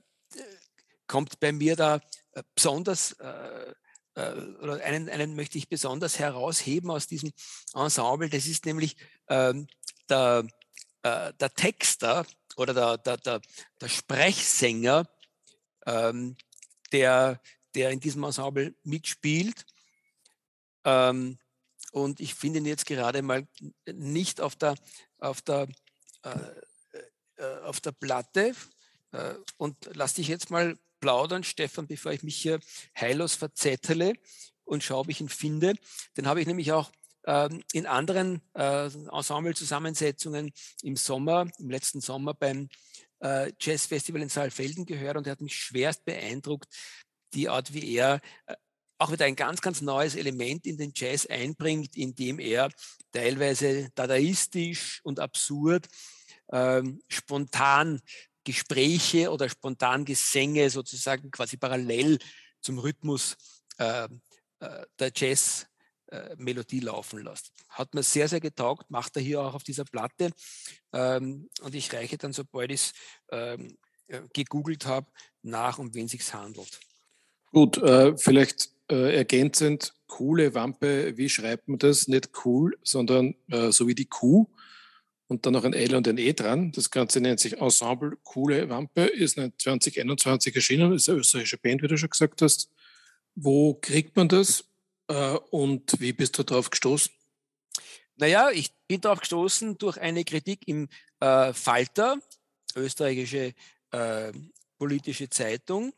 kommt 1.07 1.41
bei 1.41 1.53
mir 1.53 1.77
da 1.77 2.01
äh, 2.33 2.43
besonders, 2.55 3.13
äh, 3.13 3.75
oder 4.15 4.83
einen, 4.83 5.11
einen 5.11 5.37
möchte 5.37 5.59
ich 5.59 5.69
besonders 5.69 6.19
herausheben 6.19 6.91
aus 6.91 7.07
diesem 7.07 7.33
Ensemble. 7.75 8.31
Das 8.31 8.47
ist 8.47 8.65
nämlich 8.65 8.97
ähm, 9.29 9.67
der, 10.09 10.47
äh, 11.03 11.33
der 11.35 11.53
Texter 11.55 12.27
oder 12.57 12.75
der, 12.75 12.99
der, 12.99 13.17
der, 13.19 13.41
der 13.81 13.89
Sprechsänger, 13.89 15.09
ähm, 15.87 16.37
der, 16.93 17.41
der 17.75 17.91
in 17.91 18.01
diesem 18.01 18.25
Ensemble 18.25 18.75
mitspielt. 18.83 19.65
Ähm, 20.85 21.39
und 21.93 22.21
ich 22.21 22.35
finde 22.35 22.59
ihn 22.59 22.67
jetzt 22.67 22.87
gerade 22.87 23.23
mal 23.23 23.47
nicht 23.87 24.41
auf 24.41 24.57
der, 24.57 24.75
auf 25.19 25.41
der, 25.43 25.69
äh, 26.23 27.45
auf 27.63 27.81
der 27.81 27.93
Platte. 27.93 28.55
Äh, 29.13 29.35
und 29.57 29.77
lass 29.95 30.15
dich 30.15 30.29
jetzt 30.29 30.51
mal 30.51 30.79
plaudern, 31.01 31.45
Stefan, 31.45 31.87
bevor 31.87 32.13
ich 32.13 32.23
mich 32.23 32.37
hier 32.37 32.61
heillos 32.99 33.35
verzettele 33.35 34.15
und 34.65 34.83
schaue, 34.83 35.01
ob 35.01 35.09
ich 35.09 35.21
ihn 35.21 35.29
finde. 35.29 35.75
Den 36.17 36.27
habe 36.27 36.41
ich 36.41 36.47
nämlich 36.47 36.73
auch 36.73 36.91
in 37.73 37.87
anderen 37.87 38.41
äh, 38.55 38.87
Ensemble-Zusammensetzungen 38.87 40.53
im 40.83 40.97
Sommer, 40.97 41.49
im 41.59 41.71
letzten 41.71 42.01
Sommer 42.01 42.35
beim 42.35 42.69
äh, 43.21 43.53
Jazzfestival 43.61 44.23
in 44.23 44.29
Saalfelden 44.29 44.87
gehört 44.87 45.17
und 45.17 45.27
er 45.27 45.33
hat 45.33 45.41
mich 45.41 45.57
schwerst 45.57 46.05
beeindruckt, 46.05 46.69
die 47.35 47.49
Art, 47.49 47.75
wie 47.75 47.97
er 47.97 48.21
äh, 48.47 48.55
auch 48.99 49.13
wieder 49.13 49.27
ein 49.27 49.37
ganz, 49.37 49.61
ganz 49.61 49.83
neues 49.83 50.15
Element 50.15 50.67
in 50.67 50.79
den 50.79 50.93
Jazz 50.95 51.27
einbringt, 51.27 51.97
indem 51.97 52.39
er 52.39 52.71
teilweise 53.13 53.91
dadaistisch 53.95 55.01
und 55.03 55.21
absurd 55.21 55.87
ähm, 56.53 57.03
spontan 57.09 58.01
Gespräche 58.45 59.31
oder 59.31 59.49
spontan 59.49 60.05
Gesänge 60.05 60.71
sozusagen 60.71 61.31
quasi 61.31 61.57
parallel 61.57 62.19
zum 62.61 62.79
Rhythmus 62.79 63.37
äh, 63.79 64.09
äh, 64.61 64.87
der 64.99 65.13
Jazz 65.15 65.67
äh, 66.17 66.37
Melodie 66.39 66.81
laufen 66.81 67.23
lässt. 67.23 67.53
Hat 67.69 67.95
mir 67.95 68.03
sehr, 68.03 68.29
sehr 68.29 68.41
getaugt, 68.41 68.91
macht 68.91 69.17
er 69.17 69.23
hier 69.23 69.41
auch 69.41 69.55
auf 69.55 69.65
dieser 69.65 69.85
Platte. 69.85 70.31
Ähm, 70.93 71.49
und 71.63 71.75
ich 71.75 71.93
reiche 71.93 72.19
dann, 72.19 72.33
sobald 72.33 72.71
ich 72.71 72.81
es 72.81 72.93
ähm, 73.31 73.77
äh, 74.09 74.21
gegoogelt 74.33 74.87
habe, 74.87 75.07
nach, 75.43 75.79
um 75.79 75.95
wen 75.95 76.09
sich 76.09 76.33
handelt. 76.33 76.81
Gut, 77.53 77.79
äh, 77.79 78.17
vielleicht 78.17 78.71
äh, 78.91 79.17
ergänzend, 79.17 79.95
coole 80.07 80.55
Wampe, 80.55 81.17
wie 81.17 81.29
schreibt 81.29 81.69
man 81.69 81.79
das? 81.79 82.09
Nicht 82.09 82.31
cool, 82.45 82.77
sondern 82.83 83.35
äh, 83.49 83.71
so 83.73 83.89
wie 83.89 83.95
die 83.95 84.07
Kuh 84.07 84.47
und 85.29 85.45
dann 85.45 85.55
noch 85.55 85.65
ein 85.65 85.73
L 85.73 85.95
und 85.95 86.07
ein 86.07 86.19
E 86.19 86.33
dran. 86.33 86.73
Das 86.73 86.91
Ganze 86.91 87.21
nennt 87.21 87.41
sich 87.41 87.59
Ensemble 87.59 88.17
Coole 88.23 88.69
Wampe, 88.69 89.03
ist 89.03 89.35
2021 89.35 90.55
erschienen, 90.55 90.93
ist 90.93 91.09
eine 91.09 91.19
österreichische 91.19 91.59
Band, 91.59 91.83
wie 91.83 91.89
du 91.89 91.97
schon 91.97 92.11
gesagt 92.11 92.43
hast. 92.43 92.71
Wo 93.35 93.75
kriegt 93.75 94.17
man 94.17 94.29
das 94.29 94.65
und 95.51 96.01
wie 96.01 96.13
bist 96.13 96.39
du 96.39 96.43
darauf 96.43 96.71
gestoßen? 96.71 97.13
Naja, 98.17 98.51
ich 98.51 98.73
bin 98.87 99.01
darauf 99.01 99.21
gestoßen 99.21 99.79
durch 99.79 99.99
eine 99.99 100.25
Kritik 100.25 100.67
im 100.67 100.89
äh, 101.21 101.53
Falter, 101.53 102.19
österreichische 102.75 103.55
äh, 103.93 104.33
politische 104.79 105.29
Zeitung. 105.29 105.93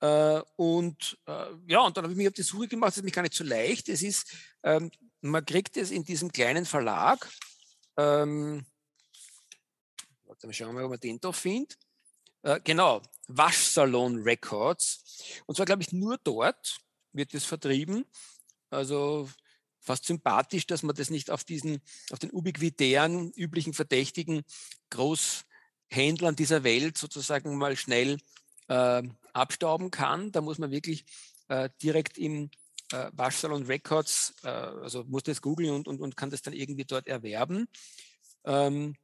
Äh, 0.00 0.42
und 0.56 1.18
äh, 1.26 1.46
ja, 1.66 1.80
und 1.80 1.96
dann 1.96 2.04
habe 2.04 2.12
ich 2.12 2.16
mich 2.16 2.28
auf 2.28 2.34
die 2.34 2.42
Suche 2.42 2.68
gemacht, 2.68 2.88
das 2.88 2.98
ist 2.98 3.04
mich 3.04 3.12
gar 3.12 3.22
nicht 3.22 3.34
so 3.34 3.44
leicht. 3.44 3.88
Es 3.88 4.02
ist, 4.02 4.32
ähm, 4.64 4.90
man 5.20 5.46
kriegt 5.46 5.76
es 5.76 5.90
in 5.92 6.04
diesem 6.04 6.32
kleinen 6.32 6.66
Verlag. 6.66 7.28
Ähm, 7.96 8.66
dann 10.40 10.52
schauen 10.52 10.68
wir 10.68 10.72
mal, 10.80 10.84
ob 10.84 10.90
man 10.90 11.00
den 11.00 11.20
da 11.20 11.30
findet. 11.30 11.78
Äh, 12.42 12.58
genau, 12.64 13.00
Waschsalon 13.28 14.22
Records. 14.22 15.42
Und 15.46 15.54
zwar, 15.54 15.66
glaube 15.66 15.82
ich, 15.82 15.92
nur 15.92 16.18
dort 16.24 16.80
wird 17.12 17.32
es 17.34 17.44
vertrieben. 17.44 18.04
Also 18.72 19.28
fast 19.80 20.04
sympathisch, 20.04 20.66
dass 20.66 20.82
man 20.82 20.94
das 20.94 21.10
nicht 21.10 21.30
auf 21.30 21.44
diesen, 21.44 21.80
auf 22.10 22.18
den 22.18 22.30
ubiquitären, 22.30 23.32
üblichen 23.32 23.74
Verdächtigen 23.74 24.42
Großhändlern 24.90 26.36
dieser 26.36 26.64
Welt 26.64 26.96
sozusagen 26.96 27.56
mal 27.56 27.76
schnell 27.76 28.18
äh, 28.68 29.02
abstauben 29.32 29.90
kann. 29.90 30.32
Da 30.32 30.40
muss 30.40 30.58
man 30.58 30.70
wirklich 30.70 31.04
äh, 31.48 31.68
direkt 31.82 32.16
im 32.16 32.50
äh, 32.92 33.10
Waschsalon 33.12 33.64
Records, 33.64 34.34
äh, 34.44 34.48
also 34.48 35.04
muss 35.04 35.24
das 35.24 35.42
googeln 35.42 35.70
und, 35.70 35.88
und, 35.88 36.00
und 36.00 36.16
kann 36.16 36.30
das 36.30 36.42
dann 36.42 36.54
irgendwie 36.54 36.84
dort 36.84 37.08
erwerben. 37.08 37.66
Ähm, 38.44 38.94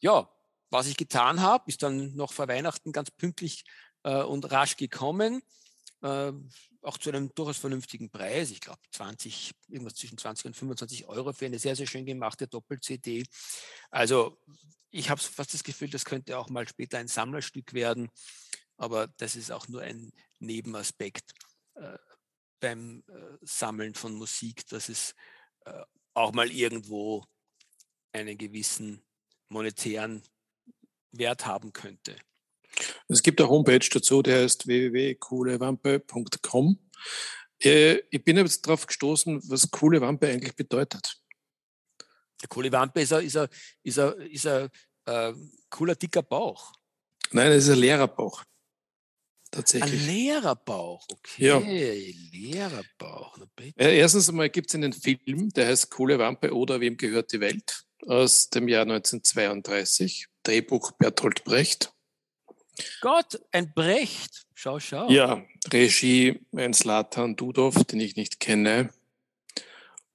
ja, 0.00 0.28
was 0.70 0.86
ich 0.86 0.96
getan 0.96 1.40
habe, 1.40 1.64
ist 1.68 1.82
dann 1.82 2.14
noch 2.16 2.32
vor 2.32 2.48
Weihnachten 2.48 2.92
ganz 2.92 3.10
pünktlich 3.10 3.64
äh, 4.04 4.22
und 4.22 4.50
rasch 4.50 4.76
gekommen. 4.76 5.42
Äh, 6.02 6.32
auch 6.82 6.98
zu 6.98 7.10
einem 7.10 7.32
durchaus 7.34 7.58
vernünftigen 7.58 8.10
Preis. 8.10 8.50
Ich 8.50 8.60
glaube 8.60 8.80
20, 8.90 9.52
irgendwas 9.68 9.94
zwischen 9.94 10.18
20 10.18 10.46
und 10.46 10.56
25 10.56 11.06
Euro 11.06 11.32
für 11.32 11.46
eine 11.46 11.60
sehr, 11.60 11.76
sehr 11.76 11.86
schön 11.86 12.04
gemachte 12.04 12.48
Doppel-CD. 12.48 13.24
Also 13.90 14.36
ich 14.90 15.08
habe 15.08 15.20
fast 15.20 15.54
das 15.54 15.62
Gefühl, 15.62 15.90
das 15.90 16.04
könnte 16.04 16.38
auch 16.38 16.48
mal 16.48 16.68
später 16.68 16.98
ein 16.98 17.06
Sammlerstück 17.06 17.72
werden, 17.72 18.10
aber 18.76 19.06
das 19.18 19.36
ist 19.36 19.52
auch 19.52 19.68
nur 19.68 19.82
ein 19.82 20.12
Nebenaspekt 20.40 21.32
äh, 21.74 21.98
beim 22.58 23.04
äh, 23.08 23.38
Sammeln 23.42 23.94
von 23.94 24.14
Musik, 24.14 24.66
dass 24.66 24.88
es 24.88 25.14
äh, 25.64 25.82
auch 26.14 26.32
mal 26.32 26.50
irgendwo 26.50 27.24
einen 28.12 28.36
gewissen 28.36 29.02
monetären 29.48 30.22
Wert 31.12 31.46
haben 31.46 31.72
könnte. 31.72 32.16
Es 33.08 33.22
gibt 33.22 33.40
eine 33.40 33.50
Homepage 33.50 33.86
dazu, 33.90 34.22
der 34.22 34.42
heißt 34.42 34.66
www.coolewampe.com. 34.66 36.78
Äh, 37.62 37.98
ich 38.10 38.24
bin 38.24 38.38
jetzt 38.38 38.66
darauf 38.66 38.86
gestoßen, 38.86 39.42
was 39.48 39.70
coole 39.70 40.00
Wampe 40.00 40.28
eigentlich 40.28 40.56
bedeutet. 40.56 41.18
Eine 42.40 42.48
coole 42.48 42.72
Wampe 42.72 43.02
ist 43.02 43.12
ein, 43.12 43.24
ist 43.24 43.36
ein, 43.36 43.46
ist 43.82 43.98
ein, 43.98 44.14
ist 44.22 44.46
ein 44.46 44.70
äh, 45.06 45.34
cooler, 45.70 45.94
dicker 45.94 46.22
Bauch. 46.22 46.72
Nein, 47.30 47.50
das 47.50 47.64
ist 47.64 47.70
ein 47.70 47.78
leerer 47.78 48.08
Bauch. 48.08 48.42
Tatsächlich. 49.50 50.00
Ein 50.00 50.06
leerer 50.06 50.56
Bauch, 50.56 51.06
okay. 51.12 51.44
Ja. 51.44 51.58
Leerer 52.32 52.84
Bauch. 52.96 53.36
Äh, 53.76 53.98
erstens 53.98 54.30
einmal 54.30 54.48
gibt 54.48 54.70
es 54.70 54.74
einen 54.74 54.94
Film, 54.94 55.50
der 55.50 55.66
heißt 55.68 55.90
Coole 55.90 56.18
Wampe 56.18 56.54
oder 56.54 56.80
Wem 56.80 56.96
gehört 56.96 57.32
die 57.32 57.40
Welt? 57.40 57.84
aus 58.06 58.50
dem 58.50 58.68
Jahr 58.68 58.82
1932. 58.82 60.26
Drehbuch 60.42 60.92
Bertolt 60.92 61.44
Brecht. 61.44 61.92
Gott, 63.00 63.40
ein 63.50 63.72
Brecht. 63.74 64.46
Schau, 64.54 64.80
schau. 64.80 65.10
Ja, 65.10 65.44
Regie 65.72 66.40
ein 66.52 66.72
Slatan 66.72 67.36
Dudov, 67.36 67.84
den 67.84 68.00
ich 68.00 68.16
nicht 68.16 68.40
kenne. 68.40 68.92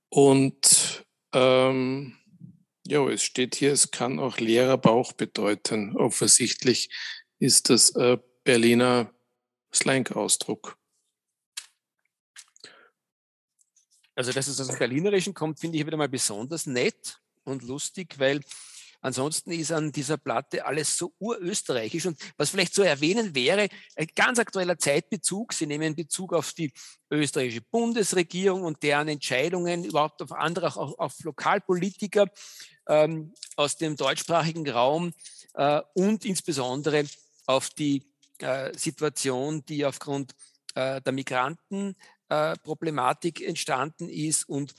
Und 0.10 1.06
ähm, 1.34 2.18
ja, 2.88 3.08
es 3.10 3.24
steht 3.24 3.56
hier, 3.56 3.74
es 3.74 3.92
kann 3.92 4.20
auch 4.20 4.38
leerer 4.38 4.78
Bauch 4.78 5.14
bedeuten. 5.14 5.96
Offensichtlich 5.98 6.90
ist 7.40 7.70
das 7.70 7.96
ein 7.96 8.20
Berliner 8.44 9.14
Slang-Ausdruck. 9.74 10.78
Also, 14.16 14.32
dass 14.32 14.48
es 14.48 14.60
aus 14.60 14.68
dem 14.68 14.80
Berlinerischen 14.80 15.34
kommt, 15.34 15.60
finde 15.60 15.78
ich 15.78 15.86
wieder 15.86 15.98
mal 15.98 16.10
besonders 16.10 16.66
nett 16.66 17.20
und 17.44 17.62
lustig, 17.62 18.18
weil 18.18 18.42
Ansonsten 19.02 19.52
ist 19.52 19.72
an 19.72 19.92
dieser 19.92 20.18
Platte 20.18 20.66
alles 20.66 20.98
so 20.98 21.14
urösterreichisch. 21.20 22.08
Und 22.08 22.20
was 22.38 22.50
vielleicht 22.50 22.74
zu 22.74 22.82
erwähnen 22.82 23.36
wäre, 23.36 23.70
ein 23.96 24.08
ganz 24.16 24.40
aktueller 24.40 24.78
Zeitbezug. 24.78 25.54
Sie 25.54 25.68
nehmen 25.68 25.96
Bezug 25.96 26.34
auf 26.34 26.52
die 26.54 26.74
österreichische 27.10 27.62
Bundesregierung 27.62 28.64
und 28.64 28.84
deren 28.84 29.08
Entscheidungen, 29.08 29.86
überhaupt 29.86 30.22
auf 30.22 30.32
andere, 30.32 30.68
auch 30.68 30.98
auf 30.98 31.14
Lokalpolitiker 31.24 32.28
ähm, 32.88 33.34
aus 33.56 33.78
dem 33.78 33.96
deutschsprachigen 33.96 34.68
Raum 34.70 35.14
äh, 35.54 35.82
und 35.94 36.26
insbesondere 36.26 37.06
auf 37.46 37.70
die 37.70 38.04
äh, 38.40 38.78
Situation, 38.78 39.64
die 39.66 39.86
aufgrund 39.86 40.36
äh, 40.76 41.02
der 41.02 41.14
Migrantenproblematik 41.14 43.40
entstanden 43.42 44.10
ist 44.10 44.50
und 44.50 44.76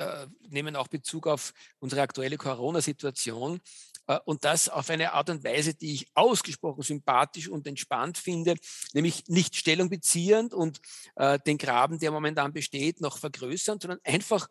äh, 0.00 0.26
nehmen 0.48 0.76
auch 0.76 0.88
Bezug 0.88 1.26
auf 1.26 1.52
unsere 1.78 2.00
aktuelle 2.00 2.38
Corona-Situation 2.38 3.60
äh, 4.06 4.18
und 4.24 4.44
das 4.44 4.70
auf 4.70 4.88
eine 4.88 5.12
Art 5.12 5.28
und 5.28 5.44
Weise, 5.44 5.74
die 5.74 5.92
ich 5.92 6.06
ausgesprochen 6.14 6.82
sympathisch 6.82 7.48
und 7.48 7.66
entspannt 7.66 8.16
finde, 8.16 8.54
nämlich 8.94 9.28
nicht 9.28 9.56
Stellung 9.56 9.90
beziehend 9.90 10.54
und 10.54 10.80
äh, 11.16 11.38
den 11.38 11.58
Graben, 11.58 11.98
der 11.98 12.12
momentan 12.12 12.54
besteht, 12.54 13.02
noch 13.02 13.18
vergrößern, 13.18 13.78
sondern 13.78 14.00
einfach 14.02 14.48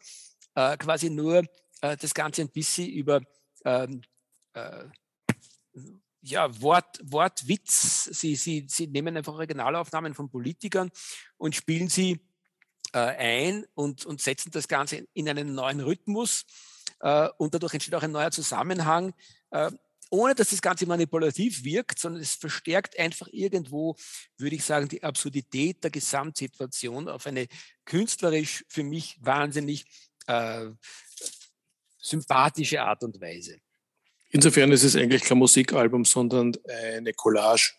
äh, 0.56 0.78
quasi 0.78 1.10
nur 1.10 1.44
das 1.82 2.14
Ganze 2.14 2.42
ein 2.42 2.50
bisschen 2.50 2.90
über 2.90 3.22
ähm, 3.64 4.02
äh, 4.52 4.84
ja, 6.22 6.62
Wort, 6.62 7.00
Wortwitz. 7.02 8.04
Sie, 8.12 8.36
sie, 8.36 8.66
sie 8.68 8.88
nehmen 8.88 9.16
einfach 9.16 9.34
Originalaufnahmen 9.34 10.14
von 10.14 10.30
Politikern 10.30 10.92
und 11.38 11.56
spielen 11.56 11.88
sie 11.88 12.20
äh, 12.93 12.99
ein 12.99 13.65
und, 13.75 14.06
und 14.06 14.21
setzen 14.21 14.52
das 14.52 14.67
Ganze 14.67 15.08
in 15.13 15.30
einen 15.30 15.54
neuen 15.54 15.80
Rhythmus. 15.80 16.45
Äh, 17.02 17.30
und 17.38 17.54
dadurch 17.54 17.73
entsteht 17.73 17.95
auch 17.95 18.04
ein 18.04 18.12
neuer 18.12 18.32
Zusammenhang, 18.32 19.13
äh, 19.52 19.71
ohne 20.12 20.34
dass 20.34 20.49
das 20.49 20.62
Ganze 20.62 20.88
manipulativ 20.88 21.63
wirkt, 21.63 21.99
sondern 21.99 22.21
es 22.21 22.34
verstärkt 22.34 22.97
einfach 22.97 23.28
irgendwo, 23.32 23.95
würde 24.38 24.56
ich 24.56 24.63
sagen, 24.63 24.88
die 24.88 25.04
Absurdität 25.04 25.84
der 25.84 25.91
Gesamtsituation 25.91 27.08
auf 27.08 27.28
eine 27.28 27.47
künstlerisch 27.86 28.65
für 28.67 28.84
mich 28.84 29.17
wahnsinnig 29.21 29.86
äh, 30.25 30.65
sympathische 31.99 32.82
Art 32.82 33.04
und 33.04 33.21
Weise. 33.21 33.60
Insofern 34.32 34.71
ist 34.71 34.84
es 34.84 34.95
eigentlich 34.95 35.23
kein 35.23 35.38
Musikalbum, 35.38 36.06
sondern 36.06 36.56
eine 36.67 37.13
Collage 37.13 37.73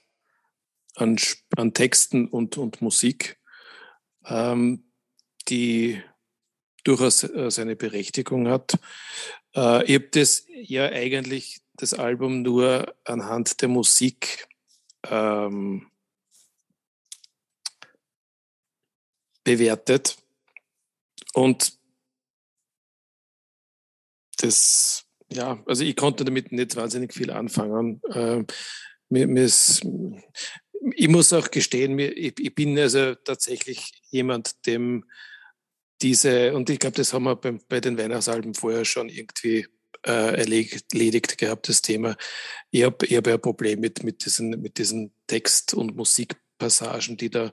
an, 0.96 1.16
an 1.56 1.74
Texten 1.74 2.26
und, 2.26 2.58
und 2.58 2.82
Musik. 2.82 3.38
Ähm, 4.26 4.89
die 5.50 6.02
durchaus 6.84 7.24
äh, 7.24 7.50
seine 7.50 7.76
Berechtigung 7.76 8.48
hat. 8.48 8.74
Äh, 9.54 9.84
ich 9.84 9.94
habe 9.96 10.08
das 10.12 10.46
ja 10.48 10.86
eigentlich, 10.86 11.60
das 11.74 11.94
Album 11.94 12.42
nur 12.42 12.94
anhand 13.04 13.60
der 13.62 13.68
Musik 13.68 14.48
ähm, 15.04 15.90
bewertet. 19.44 20.18
Und 21.32 21.78
das, 24.38 25.06
ja, 25.30 25.62
also 25.66 25.84
ich 25.84 25.96
konnte 25.96 26.24
damit 26.24 26.52
nicht 26.52 26.76
wahnsinnig 26.76 27.12
viel 27.12 27.30
anfangen. 27.30 28.00
Ähm, 28.12 28.46
mir, 29.08 29.26
mir 29.26 29.44
ist, 29.44 29.86
ich 30.94 31.08
muss 31.08 31.32
auch 31.32 31.50
gestehen, 31.50 31.94
mir, 31.94 32.16
ich, 32.16 32.38
ich, 32.38 32.54
bin 32.54 32.78
also 32.78 33.14
tatsächlich 33.14 33.92
jemand, 34.10 34.66
dem 34.66 35.04
diese, 36.02 36.54
und 36.54 36.70
ich 36.70 36.78
glaube, 36.78 36.96
das 36.96 37.12
haben 37.12 37.24
wir 37.24 37.36
bei, 37.36 37.58
bei 37.68 37.80
den 37.80 37.98
Weihnachtsalben 37.98 38.54
vorher 38.54 38.84
schon 38.84 39.08
irgendwie 39.08 39.66
äh, 40.06 40.38
erledigt 40.38 41.38
gehabt, 41.38 41.68
das 41.68 41.82
Thema. 41.82 42.16
Ich 42.70 42.84
habe 42.84 43.06
hab 43.06 43.26
ja 43.26 43.34
ein 43.34 43.40
Problem 43.40 43.80
mit, 43.80 44.02
mit, 44.02 44.24
diesen, 44.24 44.50
mit 44.60 44.78
diesen 44.78 45.12
Text- 45.26 45.74
und 45.74 45.96
Musikpassagen, 45.96 47.16
die 47.16 47.30
da 47.30 47.52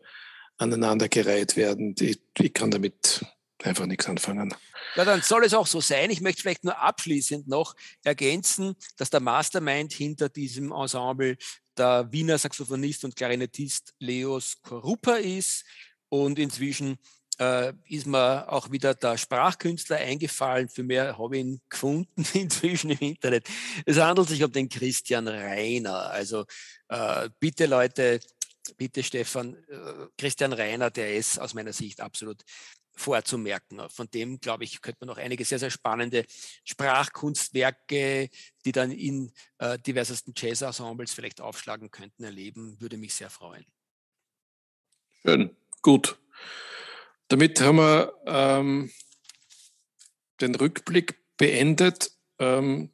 aneinandergereiht 0.57 1.55
werden. 1.55 1.95
Ich, 1.99 2.19
ich 2.39 2.53
kann 2.53 2.71
damit 2.71 3.25
einfach 3.63 3.85
nichts 3.85 4.07
anfangen. 4.07 4.53
Ja, 4.95 5.05
dann 5.05 5.21
soll 5.21 5.43
es 5.43 5.53
auch 5.53 5.67
so 5.67 5.81
sein. 5.81 6.09
Ich 6.09 6.21
möchte 6.21 6.41
vielleicht 6.41 6.63
nur 6.63 6.79
abschließend 6.79 7.47
noch 7.47 7.75
ergänzen, 8.03 8.75
dass 8.97 9.09
der 9.09 9.19
Mastermind 9.19 9.93
hinter 9.93 10.29
diesem 10.29 10.71
Ensemble 10.71 11.37
der 11.77 12.11
Wiener 12.11 12.37
Saxophonist 12.37 13.03
und 13.03 13.15
Klarinettist 13.15 13.93
Leos 13.99 14.61
Korupa 14.61 15.15
ist 15.15 15.65
und 16.09 16.39
inzwischen 16.39 16.97
äh, 17.39 17.73
ist 17.87 18.07
mir 18.07 18.51
auch 18.51 18.71
wieder 18.71 18.93
der 18.95 19.17
Sprachkünstler 19.17 19.97
eingefallen. 19.97 20.69
Für 20.69 20.83
mehr 20.83 21.17
habe 21.17 21.37
ich 21.37 21.43
ihn 21.43 21.61
gefunden 21.69 22.25
inzwischen 22.33 22.91
im 22.91 22.99
Internet. 22.99 23.47
Es 23.85 23.97
handelt 23.97 24.29
sich 24.29 24.43
um 24.43 24.51
den 24.51 24.69
Christian 24.69 25.27
Reiner. 25.27 26.09
Also 26.09 26.45
äh, 26.89 27.29
bitte 27.39 27.65
Leute, 27.65 28.19
bitte 28.77 29.03
Stefan, 29.03 29.55
äh, 29.69 30.07
Christian 30.17 30.53
Reiner, 30.53 30.89
der 30.89 31.15
ist 31.15 31.39
aus 31.39 31.53
meiner 31.53 31.73
Sicht 31.73 32.01
absolut 32.01 32.43
vorzumerken. 32.95 33.87
Von 33.89 34.09
dem, 34.09 34.39
glaube 34.39 34.63
ich, 34.63 34.81
könnte 34.81 34.97
man 35.01 35.09
noch 35.09 35.17
einige 35.17 35.45
sehr, 35.45 35.59
sehr 35.59 35.69
spannende 35.69 36.25
Sprachkunstwerke, 36.63 38.29
die 38.65 38.71
dann 38.71 38.91
in 38.91 39.31
äh, 39.59 39.77
diversesten 39.77 40.33
Jazz-Ensembles 40.35 41.13
vielleicht 41.13 41.39
aufschlagen 41.39 41.91
könnten, 41.91 42.23
erleben. 42.23 42.79
Würde 42.81 42.97
mich 42.97 43.13
sehr 43.13 43.29
freuen. 43.29 43.65
Schön, 45.21 45.55
gut. 45.81 46.19
Damit 47.29 47.59
haben 47.59 47.77
wir 47.77 48.13
ähm, 48.25 48.91
den 50.39 50.55
Rückblick 50.55 51.19
beendet. 51.37 52.11
Ähm, 52.39 52.91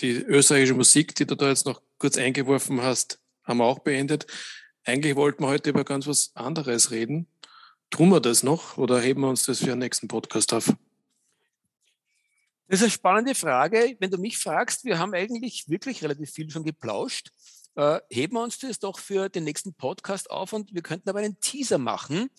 die 0.00 0.12
österreichische 0.12 0.74
Musik, 0.74 1.14
die 1.14 1.26
du 1.26 1.34
da 1.34 1.48
jetzt 1.48 1.66
noch 1.66 1.82
kurz 1.98 2.16
eingeworfen 2.16 2.80
hast, 2.80 3.20
haben 3.44 3.58
wir 3.58 3.66
auch 3.66 3.80
beendet. 3.80 4.26
Eigentlich 4.84 5.16
wollten 5.16 5.42
wir 5.42 5.48
heute 5.48 5.70
über 5.70 5.84
ganz 5.84 6.06
was 6.06 6.34
anderes 6.34 6.90
reden. 6.90 7.26
Tun 7.90 8.08
wir 8.08 8.20
das 8.20 8.42
noch 8.42 8.78
oder 8.78 9.00
heben 9.00 9.20
wir 9.20 9.28
uns 9.28 9.44
das 9.44 9.58
für 9.58 9.66
den 9.66 9.80
nächsten 9.80 10.08
Podcast 10.08 10.54
auf? 10.54 10.72
Das 12.68 12.78
ist 12.78 12.82
eine 12.82 12.90
spannende 12.90 13.34
Frage. 13.34 13.96
Wenn 13.98 14.10
du 14.10 14.16
mich 14.16 14.38
fragst, 14.38 14.84
wir 14.84 14.98
haben 14.98 15.12
eigentlich 15.12 15.68
wirklich 15.68 16.02
relativ 16.02 16.30
viel 16.30 16.48
schon 16.50 16.64
geplauscht. 16.64 17.32
Äh, 17.74 18.00
heben 18.08 18.34
wir 18.34 18.42
uns 18.42 18.58
das 18.58 18.78
doch 18.78 18.98
für 18.98 19.28
den 19.28 19.44
nächsten 19.44 19.74
Podcast 19.74 20.30
auf 20.30 20.54
und 20.54 20.72
wir 20.72 20.82
könnten 20.82 21.10
aber 21.10 21.18
einen 21.18 21.38
Teaser 21.40 21.78
machen 21.78 22.30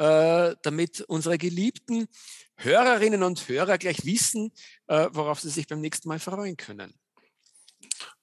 äh, 0.00 0.56
damit 0.62 1.02
unsere 1.02 1.36
geliebten 1.36 2.08
Hörerinnen 2.56 3.22
und 3.22 3.48
Hörer 3.48 3.76
gleich 3.76 4.06
wissen, 4.06 4.50
äh, 4.86 5.08
worauf 5.12 5.40
sie 5.40 5.50
sich 5.50 5.66
beim 5.66 5.80
nächsten 5.80 6.08
Mal 6.08 6.18
freuen 6.18 6.56
können. 6.56 6.94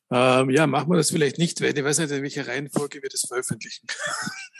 Ähm, 0.09 0.49
ja, 0.49 0.65
machen 0.65 0.89
wir 0.89 0.97
das 0.97 1.11
vielleicht 1.11 1.37
nicht, 1.37 1.61
weil 1.61 1.77
ich 1.77 1.83
weiß 1.83 1.99
nicht, 1.99 2.11
in 2.11 2.23
welcher 2.23 2.47
Reihenfolge 2.47 3.01
wir 3.01 3.09
das 3.09 3.25
veröffentlichen. 3.27 3.85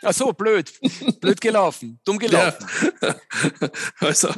Ach 0.03 0.13
so, 0.13 0.32
blöd. 0.32 0.71
Blöd 1.19 1.41
gelaufen. 1.41 1.99
Dumm 2.03 2.19
gelaufen. 2.19 2.67
Ja. 3.01 3.15
also. 3.99 4.30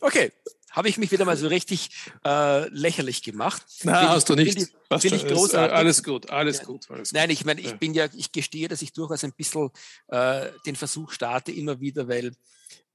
Okay, 0.00 0.32
habe 0.74 0.88
ich 0.88 0.98
mich 0.98 1.12
wieder 1.12 1.24
mal 1.24 1.36
so 1.36 1.46
richtig 1.46 1.90
äh, 2.24 2.68
lächerlich 2.68 3.22
gemacht. 3.22 3.62
Na, 3.84 4.00
find 4.00 4.10
hast 4.10 4.28
du 4.28 4.34
nicht. 4.34 4.52
Finde 4.54 4.70
ich, 4.90 5.00
find 5.02 5.14
ich 5.14 5.26
großartig. 5.26 5.74
Alles 5.74 6.02
gut, 6.02 6.30
alles 6.30 6.62
gut. 6.62 6.90
Alles 6.90 7.12
Nein, 7.12 7.30
ich 7.30 7.44
meine, 7.44 7.60
ich 7.60 7.70
ja. 7.70 7.76
bin 7.76 7.94
ja, 7.94 8.08
ich 8.12 8.32
gestehe, 8.32 8.66
dass 8.68 8.82
ich 8.82 8.92
durchaus 8.92 9.22
ein 9.22 9.32
bisschen 9.32 9.70
äh, 10.08 10.50
den 10.66 10.74
Versuch 10.74 11.12
starte, 11.12 11.52
immer 11.52 11.80
wieder, 11.80 12.08
weil 12.08 12.32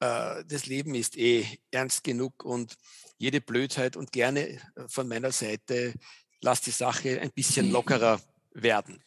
äh, 0.01 0.43
das 0.45 0.65
Leben 0.65 0.93
ist 0.93 1.17
eh 1.17 1.45
ernst 1.71 2.03
genug 2.03 2.43
und 2.43 2.75
jede 3.17 3.39
Blödheit 3.39 3.95
und 3.95 4.11
gerne 4.11 4.49
äh, 4.49 4.59
von 4.87 5.07
meiner 5.07 5.31
Seite 5.31 5.93
lass 6.41 6.61
die 6.61 6.71
Sache 6.71 7.21
ein 7.21 7.31
bisschen 7.31 7.71
lockerer 7.71 8.21
werden. 8.51 9.01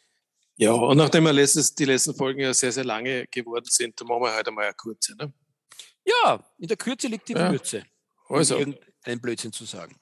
Ja, 0.57 0.73
und 0.73 0.97
nachdem 0.97 1.25
wir 1.25 1.33
letztes, 1.33 1.75
die 1.75 1.87
letzten 1.87 2.15
Folgen 2.15 2.41
ja 2.41 2.55
sehr, 2.55 2.73
sehr 2.73 2.85
lange 2.85 3.27
geworden 3.27 3.67
sind, 3.69 4.01
dann 4.01 4.09
machen 4.09 4.23
wir 4.23 4.35
heute 4.35 4.51
mal 4.51 4.65
eine 4.65 4.75
kurze. 4.75 5.15
Ne? 5.17 5.33
Ja, 6.05 6.45
in 6.59 6.69
der 6.69 6.77
Kürze 6.77 7.09
liegt 7.09 7.29
die 7.29 7.33
ja. 7.33 7.51
Würze 7.51 7.85
also. 8.39 8.57
um 8.57 8.61
irgendeinen 8.61 9.21
Blödsinn 9.21 9.53
zu 9.53 9.65
sagen. 9.65 9.97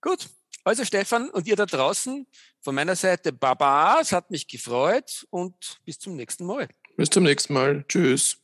Gut, 0.00 0.28
also 0.64 0.84
Stefan 0.84 1.30
und 1.30 1.46
ihr 1.46 1.56
da 1.56 1.66
draußen, 1.66 2.26
von 2.60 2.74
meiner 2.74 2.96
Seite 2.96 3.32
Baba, 3.32 4.00
es 4.00 4.12
hat 4.12 4.30
mich 4.30 4.48
gefreut 4.48 5.26
und 5.30 5.78
bis 5.84 5.98
zum 5.98 6.16
nächsten 6.16 6.44
Mal. 6.44 6.68
Bis 6.96 7.10
zum 7.10 7.22
nächsten 7.22 7.54
Mal. 7.54 7.84
Tschüss. 7.88 8.38